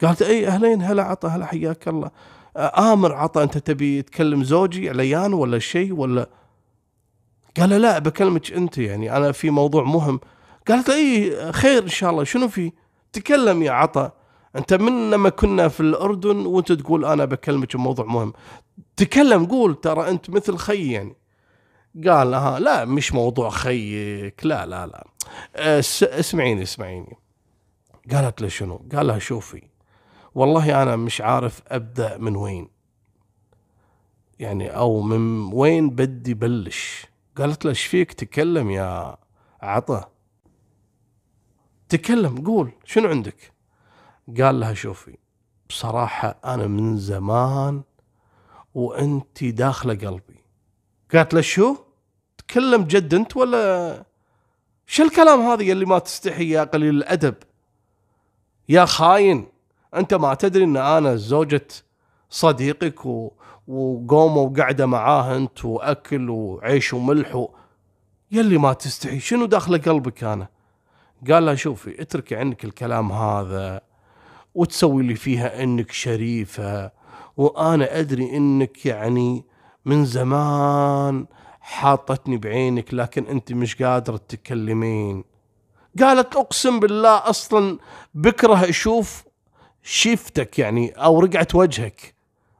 [0.04, 2.12] قالت اي أهلين هلا عطا هلا حياك الله.
[2.58, 6.30] آمر عطا أنت تبي تكلم زوجي عليان ولا شيء ولا؟
[7.58, 10.20] قال لا بكلمك أنت يعني أنا في موضوع مهم.
[10.68, 12.24] قالت اي خير إن شاء الله.
[12.24, 12.72] شنو في؟
[13.13, 14.12] تكلم يا عطا.
[14.56, 18.34] أنت من لما كنا في الأردن وأنت تقول أنا بكلمك بموضوع مهم.
[18.98, 21.16] تكلم قول ترى أنت مثل خي يعني.
[22.08, 25.08] قال لها لا مش موضوع خيك لا لا لا.
[26.20, 27.18] اسمعيني اسمعيني.
[28.12, 29.73] قالت له شنو؟ قال لها شوفي
[30.36, 32.69] والله أنا مش عارف أبدأ من وين.
[34.39, 37.06] يعني أو من وين بدي بلش.
[37.38, 39.17] قالت له إيش فيك تكلم يا
[39.62, 40.10] عطا؟
[41.89, 43.54] تكلم قول شنو عندك؟
[44.41, 45.17] قال لها شوفي
[45.69, 47.84] بصراحة أنا من زمان
[48.74, 50.43] وأنت داخلة قلبي.
[51.13, 51.76] قالت له شو؟
[52.38, 54.06] تكلم جد أنت ولا
[54.88, 57.36] شو الكلام هذا اللي ما تستحي يا قليل الأدب؟
[58.69, 59.53] يا خاين.
[59.96, 61.68] أنت ما تدري أن أنا زوجة
[62.30, 63.32] صديقك و...
[63.68, 67.50] وقومه وقعدة معاه أنت وأكل وعيش وملح و...
[68.32, 69.20] يلي ما تستحي.
[69.20, 70.48] شنو داخل قلبك أنا؟
[71.32, 73.82] قال لها شوفي اتركي عنك الكلام هذا
[74.56, 76.92] وتسوي لي فيها إنك شريفة.
[77.38, 79.46] وأنا أدري إنك يعني
[79.86, 81.26] من زمان
[81.62, 85.24] حاطتني بعينك لكن أنت مش قادرة تتكلمين.
[86.00, 87.78] قالت أقسم بالله أصلا
[88.14, 89.24] بكره أشوف
[89.84, 92.13] شيفتك يعني أو رقعه وجهك.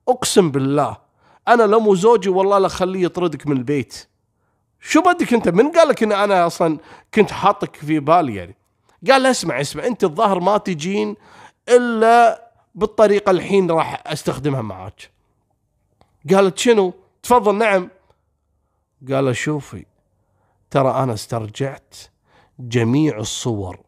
[0.08, 0.98] أقسم بالله
[1.48, 4.08] أنا لو مو زوجي والله لا خليه يطردك من البيت.
[4.80, 6.78] شو بدك أنت؟ من قال لك إن أنا أصلا
[7.14, 8.56] كنت حاطك في بالي يعني؟
[9.10, 11.16] قال اسمع اسمع أنت الظاهر ما تجين
[11.70, 15.12] إلا بالطريقة الحين راح أستخدمها معاك.
[16.32, 17.90] قالت شنو؟ تفضل نعم.
[19.12, 19.86] قال شوفي
[20.72, 21.96] ترى أنا استرجعت
[22.60, 23.80] جميع الصور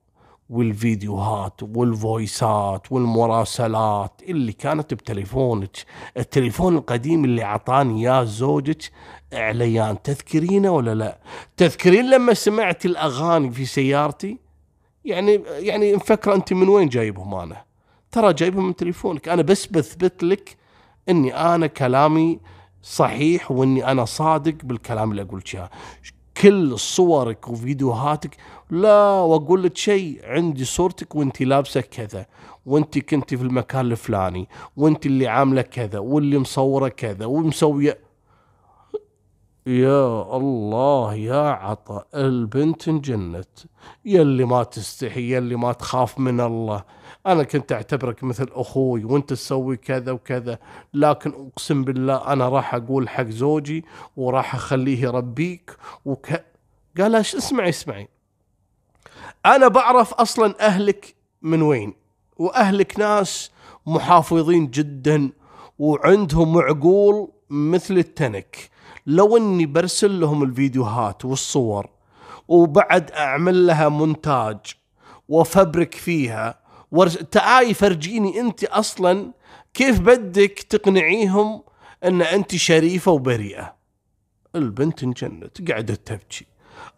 [0.50, 5.78] والفيديوهات والفويسات والمراسلات اللي كانت بتليفونك.
[6.18, 8.92] التليفون القديم اللي أعطاني إياه زوجك
[9.34, 11.20] اعليان تذكرينه ولا لا؟
[11.58, 14.40] تذكرين لما سمعت الأغاني في سيارتي؟
[15.06, 17.64] يعني يعني مفكرة أنت من وين جايبهم أنا؟
[18.12, 19.30] ترى جايبهم من تليفونك.
[19.30, 20.58] أنا بس بثبت لك
[21.10, 22.40] إني أنا كلامي
[22.82, 25.70] صحيح وإني أنا صادق بالكلام اللي أقول إياه.
[26.42, 28.38] كل صورك وفيديوهاتك
[28.70, 32.26] لا وأقول لك شيء عندي صورتك وانت لابسة كذا
[32.66, 38.00] وانت كنت في المكان الفلاني وانت اللي عاملة كذا واللي مصورة كذا ومسوية.
[39.68, 43.60] يا الله يا عطا البنت انجنت.
[44.06, 46.84] يلي ما تستحي يلي ما تخاف من الله.
[47.28, 50.60] أنا كنت أعتبرك مثل أخوي وأنت تسوي كذا وكذا.
[50.94, 53.86] لكن أقسم بالله أنا راح أقول حق زوجي
[54.18, 56.30] وراح أخليه يربيك وك
[56.98, 58.15] قال اسمعي اسمعي.
[59.46, 61.94] أنا بعرف أصلا أهلك من وين
[62.38, 63.52] وأهلك ناس
[63.86, 65.32] محافظين جدا
[65.80, 68.70] وعندهم معقول مثل التنك.
[69.08, 71.90] لو إني برسل لهم الفيديوهات والصور
[72.48, 74.58] وبعد أعمل لها مونتاج
[75.30, 76.60] وفبرك فيها
[76.92, 77.14] ورس...
[77.14, 79.34] تعالي فرجيني أنت أصلا
[79.74, 81.64] كيف بدك تقنعيهم
[82.04, 83.76] إن أنت شريفة وبريئة؟
[84.56, 86.46] البنت انجنت قعدت تبكي.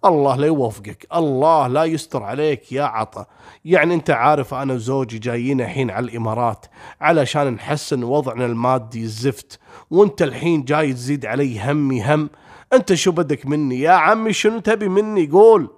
[0.06, 3.26] الله لا يوفقك الله لا يستر عليك يا عطا.
[3.66, 6.66] يعني أنت عارف أنا وزوجي جايين الحين على الإمارات
[7.02, 9.60] علشان نحسن وضعنا المادي الزفت
[9.92, 12.30] وأنت الحين جاي تزيد علي همي هم.
[12.74, 15.70] أنت شو بدك مني؟ يا عمي شنو تبي مني؟ قول.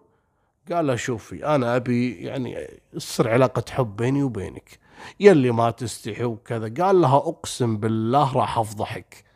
[0.71, 4.79] قال له شوفي أنا أبي يعني تصير علاقة حب بيني وبينك.
[5.19, 6.73] يلي ما تستحي وكذا.
[6.83, 9.28] قال لها أقسم بالله راح أفضحك.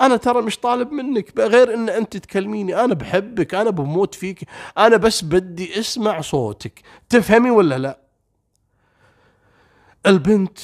[0.00, 2.84] أنا ترى مش طالب منك غير إن أنت تكلميني.
[2.84, 4.46] أنا بحبك أنا بموت فيك
[4.78, 6.82] أنا بس بدي اسمع صوتك.
[7.08, 7.98] تفهمي ولا لا؟
[10.06, 10.58] البنت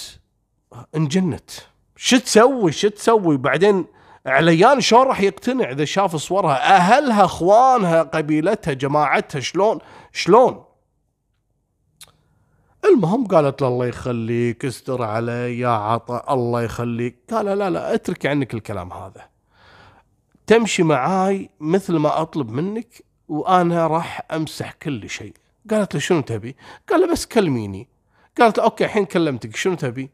[0.97, 1.51] انجنت.
[1.97, 3.87] شو تسوي؟ شو تسوي؟ بعدين
[4.27, 9.79] عليان شلون راح يقتنع إذا شاف صورها؟ أهلها إخوانها قبيلتها جماعتها شلون؟
[10.13, 10.65] شلون؟
[12.85, 17.17] المهم قالت له الله يخليك استر علي يا عطا الله يخليك.
[17.31, 19.29] قال لا لا اترك عنك الكلام هذا.
[20.47, 25.35] تمشي معاي مثل ما أطلب منك وأنا راح أمسح كل شيء.
[25.71, 26.57] قالت له شنو تبي؟
[26.91, 27.89] قال له بس كلميني.
[28.41, 30.11] قالت له أوكي الحين كلمتك شنو تبي؟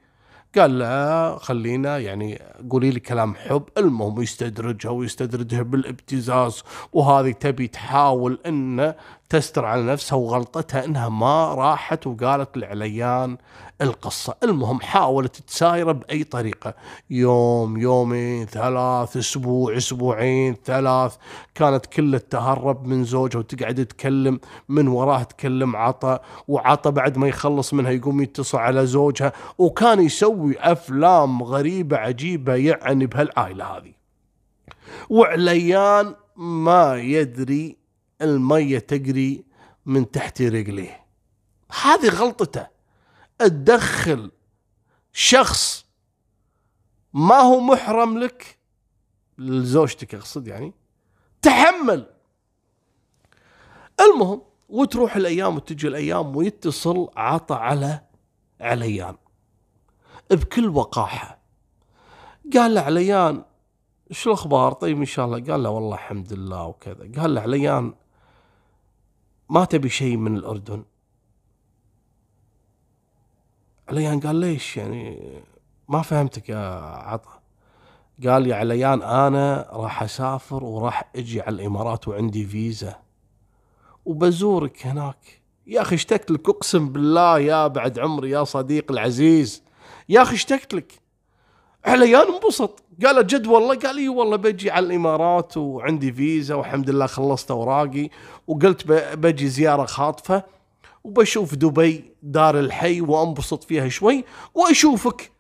[0.58, 3.62] قال لا خلينا يعني قولي لي كلام حب.
[3.78, 8.94] المهم يستدرجها ويستدرجها بالابتزاز وهذه تبي تحاول إنه
[9.28, 13.36] تستر على نفسها وغلطتها إنها ما راحت وقالت لعليان
[13.82, 14.34] القصة.
[14.42, 16.74] المهم حاولت تسايره بأي طريقة.
[17.10, 21.16] يوم يومين ثلاث أسبوع أسبوعين ثلاث.
[21.54, 27.74] كانت كلها تهرب من زوجها وتقعد تكلم من وراه تكلم عطا وعطا بعد ما يخلص
[27.74, 29.32] منها يقوم يتصل على زوجها.
[29.58, 33.92] وكان يسوي أفلام غريبة عجيبة يعني بهالعائلة هذه.
[35.10, 37.85] وعليان ما يدري
[38.22, 39.44] المية تجري
[39.86, 41.06] من تحت رجليه.
[41.82, 42.66] هذه غلطته.
[43.38, 44.30] تدخل
[45.12, 45.86] شخص
[47.12, 48.58] ما هو محرم لك
[49.38, 50.72] لزوجتك أقصد يعني
[51.42, 52.06] تحمل.
[54.00, 58.00] المهم وتروح الأيام وتجي الأيام ويتصل عطى على
[58.60, 59.16] عليان.
[60.30, 61.38] بكل وقاحة.
[62.54, 63.44] قال له عليان
[64.10, 65.52] شو الأخبار؟ طيب إن شاء الله.
[65.52, 67.20] قال له والله الحمد لله وكذا.
[67.20, 67.94] قال له عليان
[69.48, 70.84] ما تبي شيء من الأردن؟
[73.88, 75.18] عليان قال ليش يعني؟
[75.88, 77.40] ما فهمتك يا عطا.
[78.26, 82.96] قال يا عليان أنا راح أسافر وراح أجي على الإمارات وعندي فيزا.
[84.04, 85.42] وبزورك هناك.
[85.66, 89.62] يا أخي اشتقت لك أقسم بالله يا بعد عمري يا صديق العزيز.
[90.08, 90.92] يا أخي اشتقت لك.
[91.86, 97.06] عليان انبسط قال جد والله قال لي والله بجي على الإمارات وعندي فيزا والحمد لله
[97.06, 98.10] خلصت أوراقي
[98.46, 100.42] وقلت بجي زيارة خاطفة
[101.04, 105.30] وبشوف دبي دار الحي وأنبسط فيها شوي وأشوفك.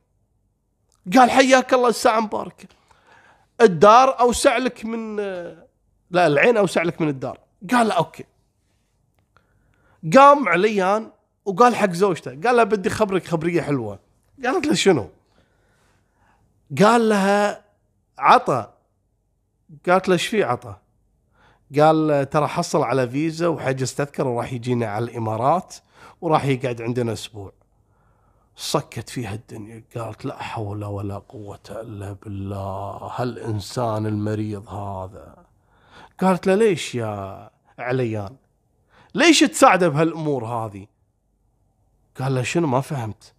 [1.16, 2.68] قال حياك الله الساعة مباركة.
[3.60, 5.16] الدار أوسع لك من
[6.10, 7.38] لا العين أوسع لك من الدار.
[7.70, 8.24] قال أوكي.
[10.16, 11.10] قام عليان
[11.44, 13.98] وقال حق زوجته قال لها بدي خبرك خبرية حلوة.
[14.44, 15.08] قالت له شنو؟
[16.82, 17.64] قال لها
[18.18, 18.72] عطى
[19.88, 20.76] قالت له إيش في عطى
[21.78, 25.74] قال ترى حصل على فيزا وحجز تذكرة وراح يجينا على الإمارات
[26.20, 27.52] وراح يقعد عندنا أسبوع.
[28.56, 29.84] صكت فيها الدنيا.
[29.96, 35.46] قالت لا حول ولا قوة إلا بالله هالإنسان المريض هذا.
[36.20, 38.36] قالت له ليش يا عليان؟
[39.14, 40.86] ليش تساعده بهالأمور هذه؟
[42.20, 43.34] قال له شنو ما فهمت.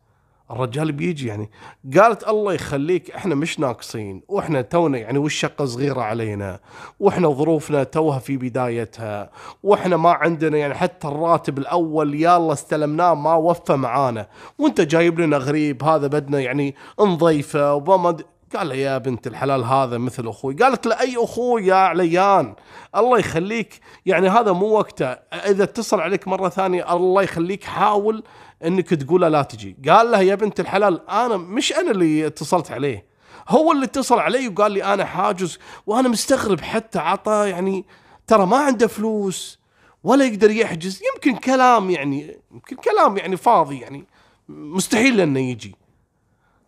[0.51, 1.49] الرجال بيجي يعني.
[1.97, 6.59] قالت الله يخليك إحنا مش ناقصين وإحنا تونا يعني والشقه صغيرة علينا
[6.99, 9.29] وإحنا ظروفنا توها في بدايتها
[9.63, 14.27] وإحنا ما عندنا يعني حتى الراتب الأول يلا استلمناه ما وفى معانا.
[14.57, 18.17] وأنت جايب لنا غريب هذا بدنا يعني نضيفه وما
[18.55, 20.53] قال يا بنت الحلال هذا مثل أخوي.
[20.53, 22.55] قالت له أي أخوي يا عليان
[22.95, 25.05] الله يخليك يعني هذا مو وقته.
[25.33, 28.23] إذا اتصل عليك مرة ثانية الله يخليك حاول
[28.65, 29.77] انك تقول لا تجي.
[29.89, 33.05] قال لها يا بنت الحلال أنا مش أنا اللي اتصلت عليه.
[33.49, 37.85] هو اللي اتصل علي وقال لي أنا حاجز وأنا مستغرب حتى عطى يعني
[38.27, 39.59] ترى ما عنده فلوس
[40.03, 41.01] ولا يقدر يحجز.
[41.13, 44.05] يمكن كلام يعني يمكن كلام يعني فاضي يعني
[44.49, 45.75] مستحيل إنه يجي.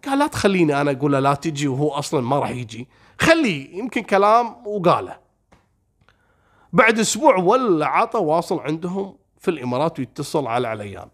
[0.06, 2.88] قال لا تخليني أنا أقول لا تجي وهو أصلا ما راح يجي.
[3.22, 5.18] خليه يمكن كلام وقاله.
[6.74, 11.08] بعد أسبوع ولا عطى واصل عندهم في الإمارات ويتصل على عليان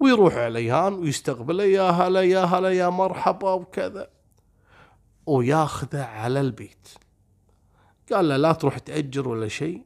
[0.00, 4.10] ويروح عليان ويستقبله يا هلا يا هلا يا مرحبا وكذا.
[5.26, 6.88] وياخذه على البيت.
[8.12, 9.82] قال له لا تروح تأجر ولا شيء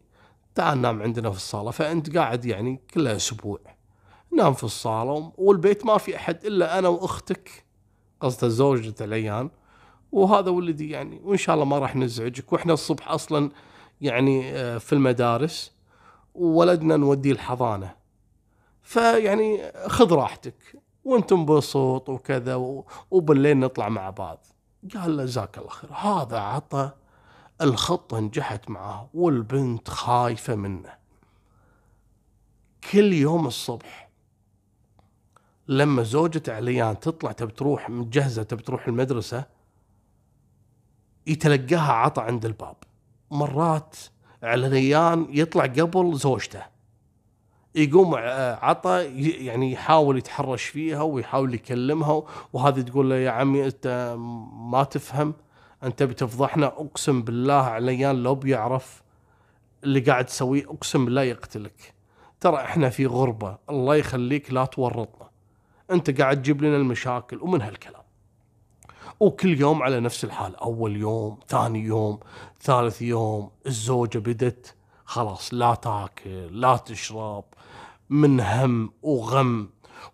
[0.54, 1.70] تعال نام عندنا في الصالة.
[1.70, 3.58] فأنت قاعد يعني كل أسبوع
[4.38, 7.64] نام في الصالة والبيت ما في أحد إلا أنا وأختك
[8.20, 9.50] قصده زوجة العيان.
[10.12, 12.52] وهذا ولدي يعني وإن شاء الله ما راح نزعجك.
[12.52, 13.50] وإحنا الصبح أصلا
[14.00, 15.72] يعني آه، في المدارس
[16.34, 18.01] وولدنا نوديه الحضانة.
[18.82, 20.82] فيعني خذ راحتك.
[21.04, 22.54] وانت انبسط وكذا
[23.10, 24.46] وبالليل نطلع مع بعض.
[24.94, 25.92] قال له جزاك الله خير.
[25.92, 26.90] هذا عطى
[27.60, 30.94] الخطة نجحت معاه والبنت خايفة منه.
[32.92, 34.10] كل يوم الصبح
[35.68, 39.44] لما زوجة عليان تطلع تبي تروح مجهزة تبي تروح المدرسة
[41.26, 42.76] يتلقاها عطى عند الباب.
[43.30, 43.96] مرات
[44.42, 46.71] عليان يطلع قبل زوجته.
[47.74, 48.14] يقوم
[48.62, 49.04] عطى
[49.46, 54.14] يعني يحاول يتحرش فيها ويحاول يكلمها وهذه تقول له يا عمي أنت
[54.52, 55.34] ما تفهم
[55.82, 59.02] أنت بتفضحنا أقسم بالله عليان لو بيعرف
[59.84, 61.94] اللي قاعد تسويه أقسم بالله يقتلك.
[62.40, 65.28] ترى إحنا في غربة الله يخليك لا تورطنا.
[65.90, 68.02] أنت قاعد تجيب لنا المشاكل ومن هالكلام.
[69.20, 72.20] وكل يوم على نفس الحال أول يوم ثاني يوم
[72.60, 77.44] ثالث يوم الزوجة بدت خلاص لا تاكل لا تشرب
[78.12, 79.68] من هم وغم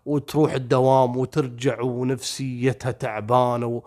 [0.05, 3.81] وتروح الدوام وترجع ونفسيتها تعبانة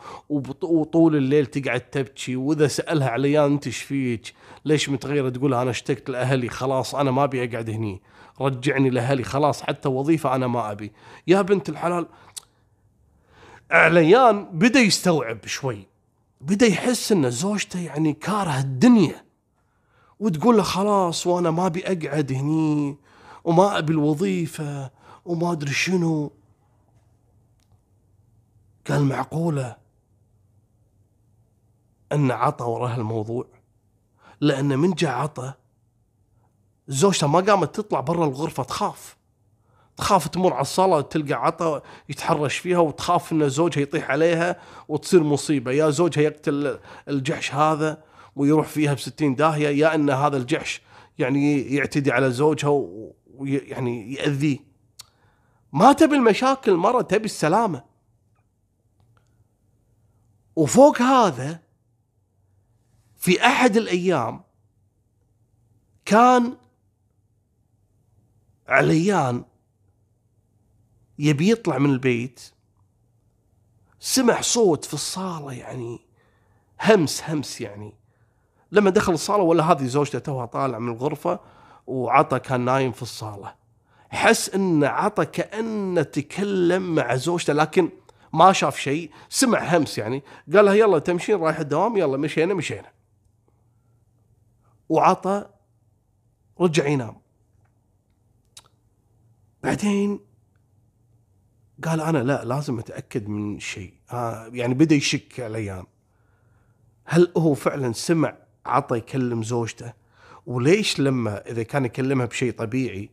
[0.63, 4.35] وطول الليل تقعد تبكي واذا سألها عليان أنت إيش فيك؟
[4.65, 8.03] ليش متغيرة؟ تقول أنا اشتقت لأهلي خلاص أنا ما أبي أقعد هني.
[8.41, 10.93] رجعني لأهلي خلاص حتى وظيفة أنا ما أبي.
[11.27, 12.07] يا بنت الحلال
[13.71, 15.87] عليان بدأ يستوعب شوي.
[16.41, 19.25] بدأ يحس إن زوجته يعني كاره الدنيا.
[20.21, 22.97] وتقول له خلاص وأنا ما أبي أقعد هني.
[23.45, 24.91] وما أبي الوظيفة
[25.25, 26.33] وما أدري شنو.
[28.91, 29.77] قال معقولة
[32.13, 33.47] أن عطى وراه الموضوع.
[34.41, 35.53] لأن من جاء عطى
[36.89, 39.17] زوجته ما قامت تطلع برا الغرفة تخاف.
[39.97, 45.73] تخاف تمر على الصالة تلقى عطا يتحرش فيها وتخاف إن زوجها يطيح عليها وتصير مصيبة.
[45.73, 46.79] يا زوجها يقتل
[47.09, 48.03] الجحش هذا
[48.37, 50.83] ويروح فيها بستين داهية يا إن هذا الجحش
[51.19, 52.87] يعني يعتدي على زوجها
[53.43, 54.59] ويعني يأذيه.
[55.73, 57.85] ما تبي المشاكل مرة تبي السلامة.
[60.57, 61.63] وفوق هذا
[63.17, 64.43] في أحد الأيام
[66.05, 66.57] كان
[68.69, 69.45] عليان
[71.19, 72.41] يبي يطلع من البيت
[74.01, 76.01] سمع صوت في الصالة يعني
[76.83, 77.93] همس همس يعني.
[78.73, 81.41] لما دخل الصالة ولا هذه زوجته توها طالع من الغرفة
[81.87, 83.55] وعطى كان نايم في الصالة.
[84.11, 87.91] حس إن عطى كأنه تكلم مع زوجته لكن
[88.33, 89.11] ما شاف شيء.
[89.29, 90.23] سمع همس يعني.
[90.55, 92.93] قال لها يلا تمشين رايح الدوام يلا مشينا مشينا.
[94.89, 95.49] وعطى
[96.61, 97.17] رجع ينام.
[99.63, 100.21] بعدين
[101.85, 103.95] قال أنا لا لازم أتأكد من شيء.
[104.13, 105.85] آه يعني بدأ يشك عليان
[107.05, 110.02] هل هو فعلا سمع عطى يكلم زوجته؟
[110.47, 113.11] وليش لما إذا كان يكلمها بشيء طبيعي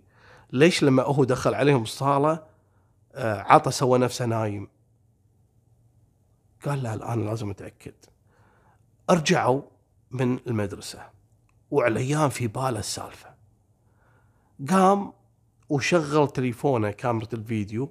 [0.51, 2.43] ليش لما هو دخل عليهم الصالة
[3.13, 4.67] آه عطى سوى نفسه نايم؟
[6.65, 7.93] قال لا الآن لازم أتأكد.
[9.09, 9.61] أرجعوا
[10.11, 11.09] من المدرسة
[11.71, 13.29] وعليان في باله السالفة.
[14.69, 15.13] قام
[15.69, 17.89] وشغل تليفونه كاميرا الفيديو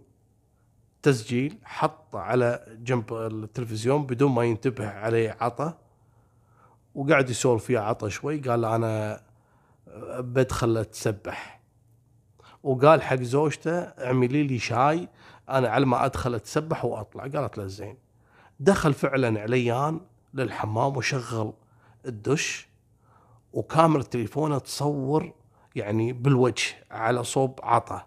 [1.02, 5.78] تسجيل حطه على جنب التلفزيون بدون ما ينتبه عليه عطا
[6.94, 9.22] وقاعد يسولف فيها عطا شوي قال أنا
[10.18, 11.60] بدخل اتسبح
[12.62, 15.08] وقال حق زوجته اعملي لي شاي
[15.48, 17.22] أنا على ما أدخل أتسبح وأطلع.
[17.22, 17.96] قالت له زين.
[18.60, 20.00] دخل فعلا عليان
[20.34, 21.52] للحمام وشغل
[22.06, 22.68] الدش
[23.52, 25.32] وكاميرا تليفونه تصور
[25.74, 28.06] يعني بالوجه على صوب عطا.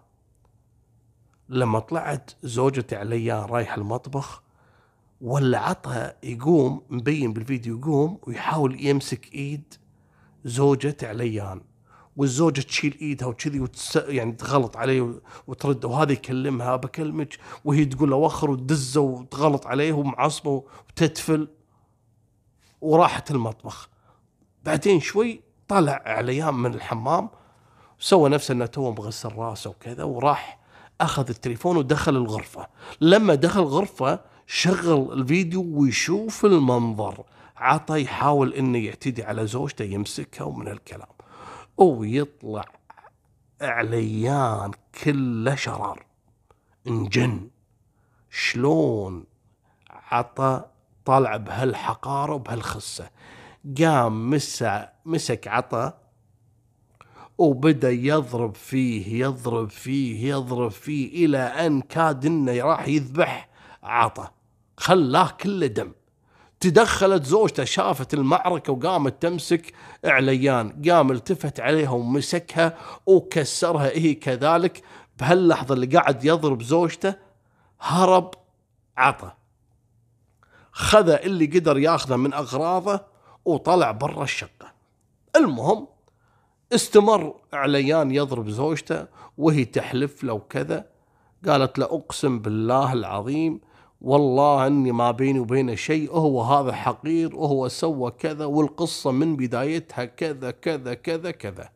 [1.48, 4.42] لما طلعت زوجتي عليا رايح المطبخ
[5.20, 9.74] ولا عطها يقوم مبين بالفيديو يقوم ويحاول يمسك إيد
[10.44, 11.60] زوجة عليان.
[12.16, 13.96] والزوجة تشيل إيدها وكذي وتس...
[13.96, 20.64] يعني تغلط عليه وترد وهذا يكلمها بكلمك وهي تقول له وخر وتدزه وتغلط عليه ومعصبه
[20.90, 21.48] وتتفل
[22.80, 23.88] وراحت المطبخ.
[24.64, 27.28] بعدين شوي طلع عليان من الحمام
[27.98, 30.58] سوى نفسه إنه تو مغسل راسه وكذا وراح
[31.00, 32.66] أخذ التليفون ودخل الغرفة.
[33.00, 37.24] لما دخل الغرفة شغل الفيديو ويشوف المنظر.
[37.56, 41.08] عطى يحاول إنه يعتدي على زوجته يمسكها ومن الكلام
[41.76, 42.64] ويطلع
[43.60, 44.70] عليان
[45.04, 46.06] كله شرار.
[46.86, 47.50] إنجن
[48.30, 49.24] شلون
[49.90, 50.64] عطى
[51.04, 53.10] طالع بهالحقارة وبهالخسة.
[53.78, 55.92] قام مسك مسك عطى
[57.38, 63.48] وبدأ يضرب فيه يضرب فيه يضرب فيه إلى أن كاد إنه راح يذبح
[63.82, 64.28] عطى
[64.76, 65.92] خلاه كله دم.
[66.62, 69.72] تدخلت زوجته شافت المعركة وقامت تمسك
[70.04, 73.88] عليان قام التفت عليها ومسكها وكسرها.
[73.88, 74.82] هي كذلك؟
[75.20, 77.14] بهاللحظة اللي قاعد يضرب زوجته
[77.80, 78.34] هرب
[78.96, 79.32] عطى.
[80.72, 83.00] خذ اللي قدر ياخذه من أغراضه
[83.44, 84.72] وطلع برا الشقة.
[85.36, 85.88] المهم
[86.74, 89.06] استمر عليان يضرب زوجته
[89.38, 90.86] وهي تحلف له وكذا
[91.48, 93.60] قالت له أقسم بالله العظيم
[94.04, 100.04] والله أني ما بيني وبينه شيء وهو هذا حقير وهو سوى كذا والقصة من بدايتها
[100.04, 101.68] كذا كذا كذا كذا.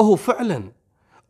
[0.00, 0.72] هو فعلا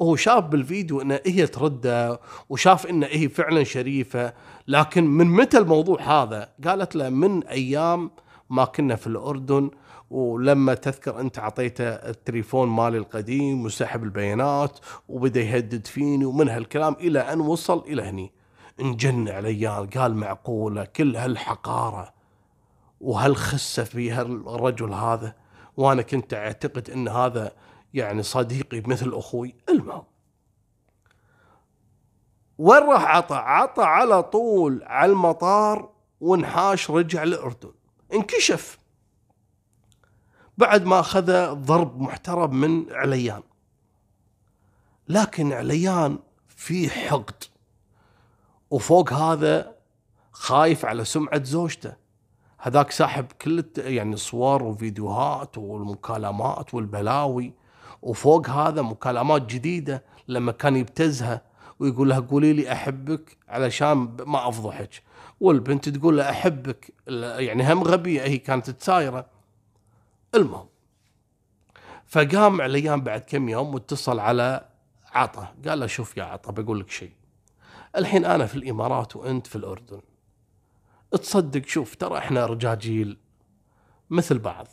[0.02, 4.32] هو شاف بالفيديو ان هي ترده وشاف ان هي فعلا شريفة.
[4.68, 8.10] لكن من متى الموضوع هذا؟ قالت له من أيام
[8.50, 9.70] ما كنا في الأردن
[10.10, 14.78] ولما تذكر أنت أعطيته التليفون مالي القديم وسحب البيانات
[15.08, 18.43] وبدأ يهدد فيني ومن هالكلام إلى أن وصل إلى هني.
[18.80, 22.14] انجن عليان قال معقولة كل هالحقارة
[23.00, 25.34] وهالخسة في هالرجل هذا
[25.76, 27.52] وأنا كنت أعتقد إن هذا
[27.94, 29.54] يعني صديقي مثل أخوي.
[29.68, 30.04] المهم
[32.58, 37.72] وين راح عطى؟ عطى على طول على المطار وانحاش رجع للأردن.
[38.14, 38.78] انكشف.
[40.58, 43.42] بعد ما أخذ ضرب محترم من عليان.
[45.08, 46.18] لكن عليان
[46.48, 47.44] في حقد.
[48.70, 49.74] وفوق هذا
[50.32, 51.92] خايف على سمعة زوجته.
[52.58, 57.52] هذاك ساحب كل يعني صور وفيديوهات والمكالمات والبلاوي.
[58.02, 61.42] وفوق هذا مكالمات جديدة لما كان يبتزها
[61.78, 65.02] ويقول لها قولي لي أحبك علشان ما أفضحك.
[65.40, 66.94] والبنت تقول له أحبك
[67.38, 69.26] يعني هم غبية هي كانت تسايرة.
[70.34, 70.66] المهم
[72.06, 74.68] فقام عليان بعد كم يوم واتصل على
[75.12, 75.54] عطا.
[75.68, 77.12] قال له شوف يا عطا بقول لك شيء.
[77.96, 80.00] الحين أنا في الإمارات وأنت في الأردن.
[81.10, 83.18] تصدق شوف ترى إحنا رجاجيل
[84.10, 84.68] مثل بعض.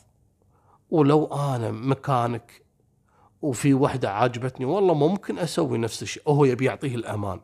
[0.90, 2.62] ولو أنا مكانك
[3.42, 6.22] وفي وحدة عاجبتني والله ممكن أسوي نفس الشيء.
[6.26, 7.40] وهو يبي يعطيه الأمان.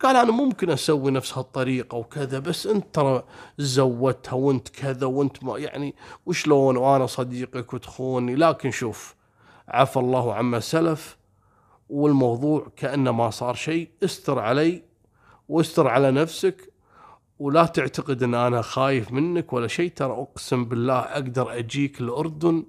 [0.00, 3.24] قال أنا ممكن أسوي نفس هالطريقة وكذا بس أنت ترى
[3.58, 5.94] زودتها وأنت كذا وأنت ما يعني
[6.26, 8.34] وشلون؟ وأنا صديقك وتخوني.
[8.34, 9.14] لكن شوف
[9.68, 11.16] عفى الله عما سلف
[11.88, 13.88] والموضوع كأنه ما صار شيء.
[14.04, 14.93] استر علي
[15.48, 16.72] واستر على نفسك
[17.38, 19.90] ولا تعتقد إن أنا خايف منك ولا شيء.
[19.90, 22.66] ترى أقسم بالله أقدر أجيك الاردن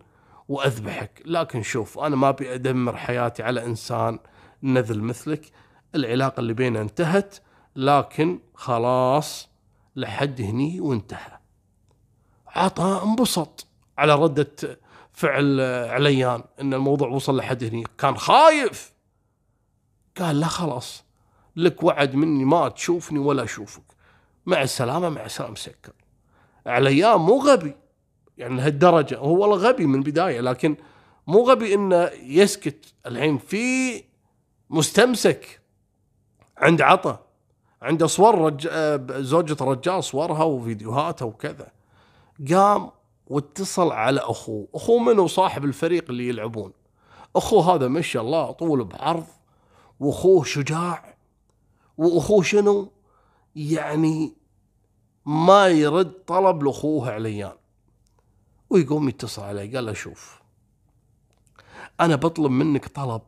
[0.48, 1.22] وأذبحك.
[1.26, 4.20] لكن شوف أنا ما أبي أدمر حياتي على إنسان
[4.64, 5.52] نذل مثلك.
[5.96, 7.36] العلاقة اللي بيننا انتهت
[7.76, 9.50] لكن خلاص
[9.96, 11.40] لحد هني وانتهى.
[12.48, 13.68] عطى انبسط
[13.98, 14.80] على ردة
[15.14, 17.84] فعل عليان إن الموضوع وصل لحد هني.
[17.98, 18.94] كان خايف.
[20.18, 21.05] قال لا خلاص.
[21.56, 23.84] لك وعد مني ما تشوفني ولا أشوفك.
[24.46, 25.94] مع السلامة مع السلامة سكر
[26.66, 27.76] عليان مو غبي.
[28.38, 30.76] يعني لهالدرجه هو والله غبي من البداية لكن
[31.28, 34.04] مو غبي إنه يسكت الحين في
[34.70, 35.62] مستمسك
[36.58, 37.26] عند عطا
[37.82, 38.68] عنده صور رج...
[39.22, 41.72] زوجة رجال صورها وفيديوهاتها وكذا.
[42.52, 42.92] قام
[43.28, 44.68] واتصل على أخوه.
[44.76, 46.74] أخوه منه صاحب الفريق اللي يلعبون.
[47.36, 49.26] أخوه هذا ما شاء الله طول بعرض
[50.00, 51.15] وأخوه شجاع.
[51.98, 52.92] وأخوه شنو؟
[53.56, 54.34] يعني
[55.26, 57.58] ما يرد طلب لأخوه عليان.
[58.70, 60.42] ويقوم يتصل عليه قال له شوف
[62.00, 63.22] أنا بطلب منك طلب.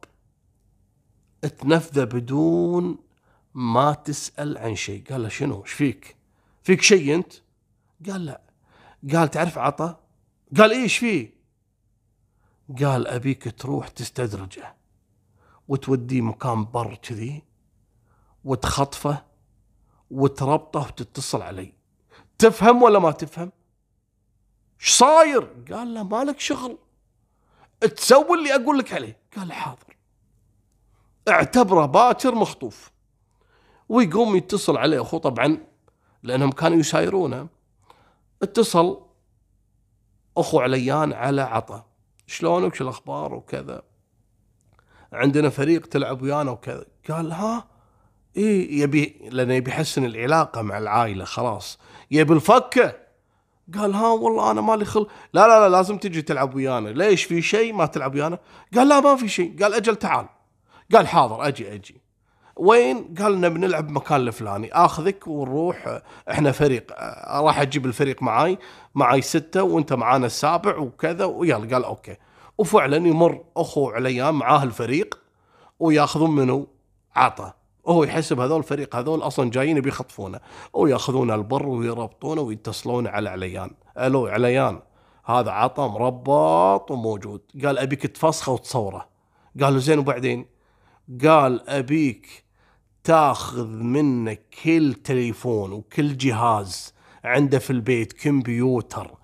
[1.41, 2.97] تنفذه بدون
[3.53, 5.03] ما تسأل عن شيء.
[5.09, 6.15] قال له شنو؟ إيش فيك؟
[6.63, 7.34] فيك شيء أنت؟
[8.09, 8.41] قال لا.
[9.13, 9.99] قال تعرف عطا؟
[10.57, 11.38] قال إيش فيه؟
[12.80, 14.76] قال أبيك تروح تستدرجه
[15.68, 17.43] وتوديه مكان بر كذي.
[18.48, 19.24] وتخطفه
[20.12, 21.74] وتربطه وتتصل علي.
[22.38, 23.52] تفهم ولا ما تفهم؟
[24.82, 26.78] إيش صاير؟ قال له مالك شغل.
[27.95, 29.18] تسوي اللي أقول لك عليه.
[29.38, 29.98] قال حاضر.
[31.28, 32.91] اعتبره باكر مخطوف.
[33.89, 35.58] ويقوم يتصل عليه أخوه طبعا
[36.24, 37.48] لأنهم كانوا يسايرونه.
[38.43, 39.02] اتصل
[40.38, 41.86] أخو عليان على عطا
[42.28, 43.82] شلونك؟ شو الأخبار؟ وكذا.
[45.14, 46.86] عندنا فريق تلعب ويانا وكذا.
[47.10, 47.76] قال ها؟
[48.38, 51.80] إيه يبي لأنه يبي يحسن العلاقة مع العائلة خلاص.
[52.12, 52.96] يبي الفكة.
[53.78, 55.08] قال ها والله أنا مالي خل.
[55.34, 56.90] لا لا لا لازم تجي تلعب ويانا.
[56.90, 58.40] ليش في شيء ما تلعب ويانا؟
[58.76, 59.64] قال لا ما في شيء.
[59.64, 60.26] قال أجل تعال.
[60.94, 62.02] قال حاضر أجي أجي.
[62.56, 64.74] وين؟ قال لنا بنلعب بمكان الفلاني.
[64.74, 66.92] آخذك ونروح إحنا فريق
[67.28, 68.58] راح أجيب الفريق معاي
[68.96, 71.76] معاي ستة وأنت معانا السابع وكذا ويلا.
[71.76, 72.16] قال أوكي.
[72.58, 75.20] وفعلا يمر أخو عليان معاه الفريق
[75.80, 76.68] وياخذون منه
[77.16, 77.54] عطا.
[77.88, 80.40] وهو يحسب هذول الفريق هذول أصلا جايين بيخطفونه
[80.74, 83.72] وياخذون البر ويربطونه ويتصلون على عليان.
[83.98, 84.80] ألو عليان
[85.26, 87.42] هذا عطا مربط وموجود.
[87.66, 89.08] قال أبيك تفسخه وتصوره.
[89.62, 90.46] قالوا زين وبعدين؟
[91.24, 92.44] قال أبيك
[93.04, 99.18] تاخذ منه كل تليفون وكل جهاز عنده في البيت كمبيوتر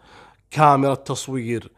[0.51, 1.71] كاميرا تصوير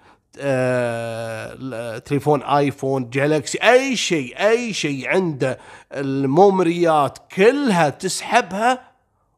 [2.00, 5.60] تليفون آيفون جالكسي أي شيء أي شيء عنده
[5.92, 8.92] الميموريات كلها تسحبها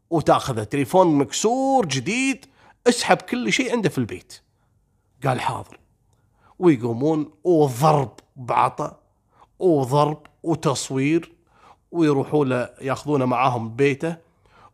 [0.09, 2.45] وتاخذها تليفون مكسور جديد
[2.87, 4.41] اسحب كل شيء عنده في البيت.
[5.25, 5.79] قال حاضر.
[6.59, 8.91] ويقومون وضرب بعطى
[9.59, 11.31] وضرب وتصوير
[11.91, 14.17] ويروحوا له ياخذونه معاهم ببيته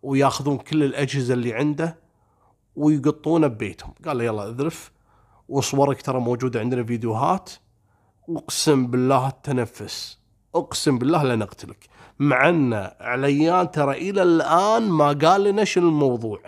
[0.04, 1.98] وياخذون كل الأجهزة اللي عنده
[2.76, 3.94] ويقطونه ببيتهم.
[4.06, 4.92] قال له يلا اذرف.
[5.50, 7.52] وصورك ترى موجودة عندنا فيديوهات.
[8.30, 10.20] أقسم بالله تنفس.
[10.56, 11.88] أقسم بالله لنقتلك
[12.20, 16.40] مع أن عليان ترى إلى الآن ما قال لنا شنو الموضوع.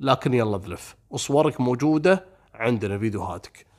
[0.00, 0.96] لكن يلا ذلف.
[1.10, 3.71] وصورك موجودة عندنا فيديوهاتك.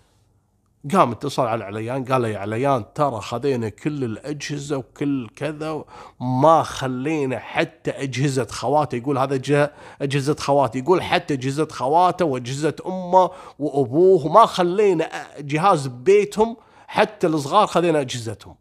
[0.92, 5.84] قام اتصل على عليان قال له يا عليان ترى خذينا كل الأجهزة وكل كذا
[6.20, 12.76] ما خلينا حتى أجهزة خواته يقول هذا جه أجهزة خواته يقول حتى أجهزة خواته وأجهزة
[12.86, 13.30] أمه
[13.60, 14.28] وأبوه.
[14.28, 15.10] ما خلينا
[15.40, 16.58] جهاز ببيتهم
[16.88, 18.56] حتى الصغار خذينا أجهزتهم.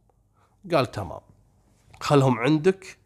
[0.74, 1.20] قال تمام.
[2.00, 2.98] خلهم عندك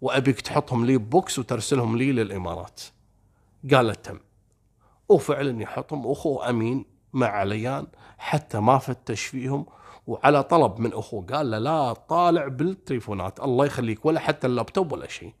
[0.00, 2.80] وأبيك تحطهم لي box وترسلهم لي للإمارات.
[3.72, 4.18] قال تم.
[5.08, 6.10] وفعلا يحطهم.
[6.10, 7.86] أخوه أمين مع عليان.
[8.24, 9.66] حتى ما فتش فيهم
[10.06, 15.08] وعلى طلب من أخوه قال له لا طالع بالتليفونات الله يخليك ولا حتى اللابتوب ولا
[15.08, 15.32] شيء.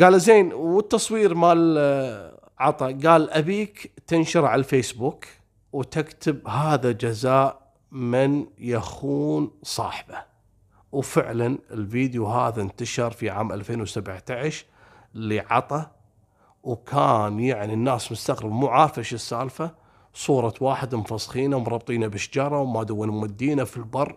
[0.00, 2.86] قال زين والتصوير مال آه، عطا.
[2.86, 5.24] قال أبيك تنشر على الفيسبوك
[5.72, 10.16] وتكتب هذا جزاء من يخون صاحبه.
[10.92, 14.64] وفعلا الفيديو هذا انتشر في عام 2017
[15.14, 15.90] لعطا.
[16.62, 19.80] وكان يعني الناس مستغرب مو عارفه إيش السالفة.
[20.14, 24.16] صورة واحد مفسخينه ومربطينه بشجرة وما دون مودينه في البر.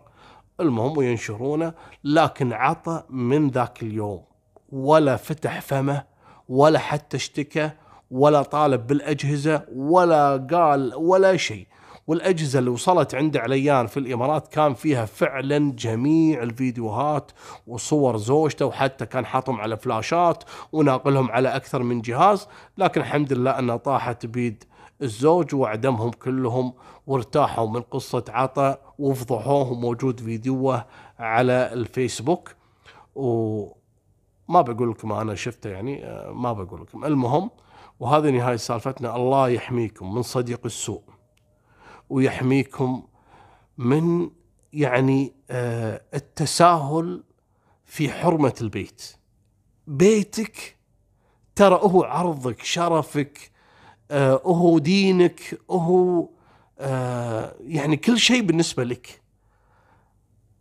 [0.59, 1.73] المهم وينشرونه
[2.03, 4.23] لكن عطى من ذاك اليوم.
[4.71, 6.03] ولا فتح فمه
[6.49, 7.71] ولا حتى اشتكى
[8.11, 11.67] ولا طالب بالأجهزة ولا قال ولا شيء.
[12.07, 17.31] والأجهزة اللي وصلت عند عليان في الإمارات كان فيها فعلا جميع الفيديوهات
[17.67, 22.47] وصور زوجته وحتى كان حاطهم على فلاشات وناقلهم على أكثر من جهاز.
[22.77, 24.63] لكن الحمد لله أنها طاحت بيد
[25.03, 26.73] الزوج وعدمهم كلهم
[27.07, 30.85] وارتاحوا من قصة عطا وفضحوه وموجود فيديوه
[31.19, 32.55] على الفيسبوك.
[33.15, 37.05] وما بقول لكم أنا شفته يعني آه، ما بقول لكم.
[37.05, 37.49] المهم
[37.99, 41.01] وهذه نهاية سالفتنا الله يحميكم من صديق السوء
[42.09, 43.07] ويحميكم
[43.77, 44.29] من
[44.73, 47.23] يعني آه، التساهل
[47.85, 49.15] في حرمة البيت.
[49.87, 50.77] بيتك
[51.55, 53.51] ترى هو عرضك شرفك
[54.13, 56.27] آه هو دينك هو
[56.79, 59.21] آه يعني كل شيء بالنسبة لك.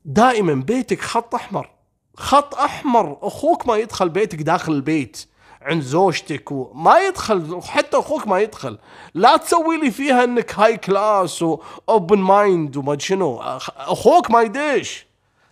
[0.05, 1.71] دائما بيتك خط أحمر.
[2.17, 5.27] خط أحمر أخوك ما يدخل بيتك داخل البيت
[5.63, 8.79] عند زوجتك وما يدخل حتى أخوك ما يدخل.
[9.15, 13.41] لا تسوي لي فيها إنك high class و open mind وما شنو.
[13.77, 15.07] أخوك ما يدش.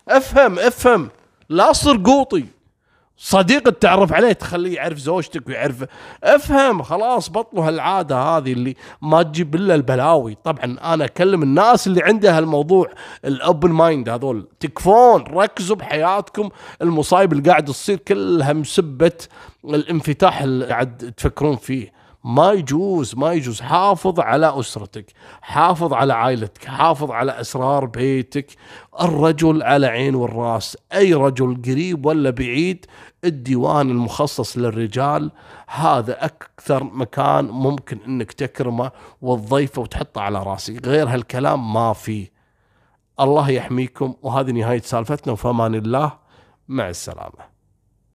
[0.08, 1.08] أفهم أفهم.
[1.48, 2.46] لا تصير قوطي.
[3.22, 5.84] صديق تتعرف عليه تخليه يعرف زوجتك ويعرف.
[6.24, 10.36] افهم خلاص بطلوا هالعادة هذه اللي ما تجيب إلا البلاوي.
[10.44, 12.90] طبعا أنا أكلم الناس اللي عندها هالموضوع
[13.24, 14.48] ال open mind هذول.
[14.60, 16.48] تكفون ركزوا بحياتكم.
[16.82, 19.12] المصايب اللي قاعد تصير كلها مسبة
[19.64, 21.99] الانفتاح اللي قاعد تفكرون فيه.
[22.24, 23.60] ما يجوز ما يجوز.
[23.60, 25.12] حافظ على أسرتك
[25.42, 28.46] حافظ على عائلتك حافظ على أسرار بيتك.
[29.00, 30.76] الرجل على عين والرأس.
[30.92, 32.86] أي رجل قريب ولا بعيد
[33.24, 35.30] الديوان المخصص للرجال.
[35.68, 38.90] هذا أكثر مكان ممكن أنك تكرمه
[39.22, 40.86] وتضيفه وتحطه على رأسك.
[40.86, 42.30] غير هالكلام ما فيه
[43.20, 44.14] الله يحميكم.
[44.22, 45.32] وهذه نهاية سالفتنا.
[45.32, 46.12] وفمان الله.
[46.68, 47.59] مع السلامة.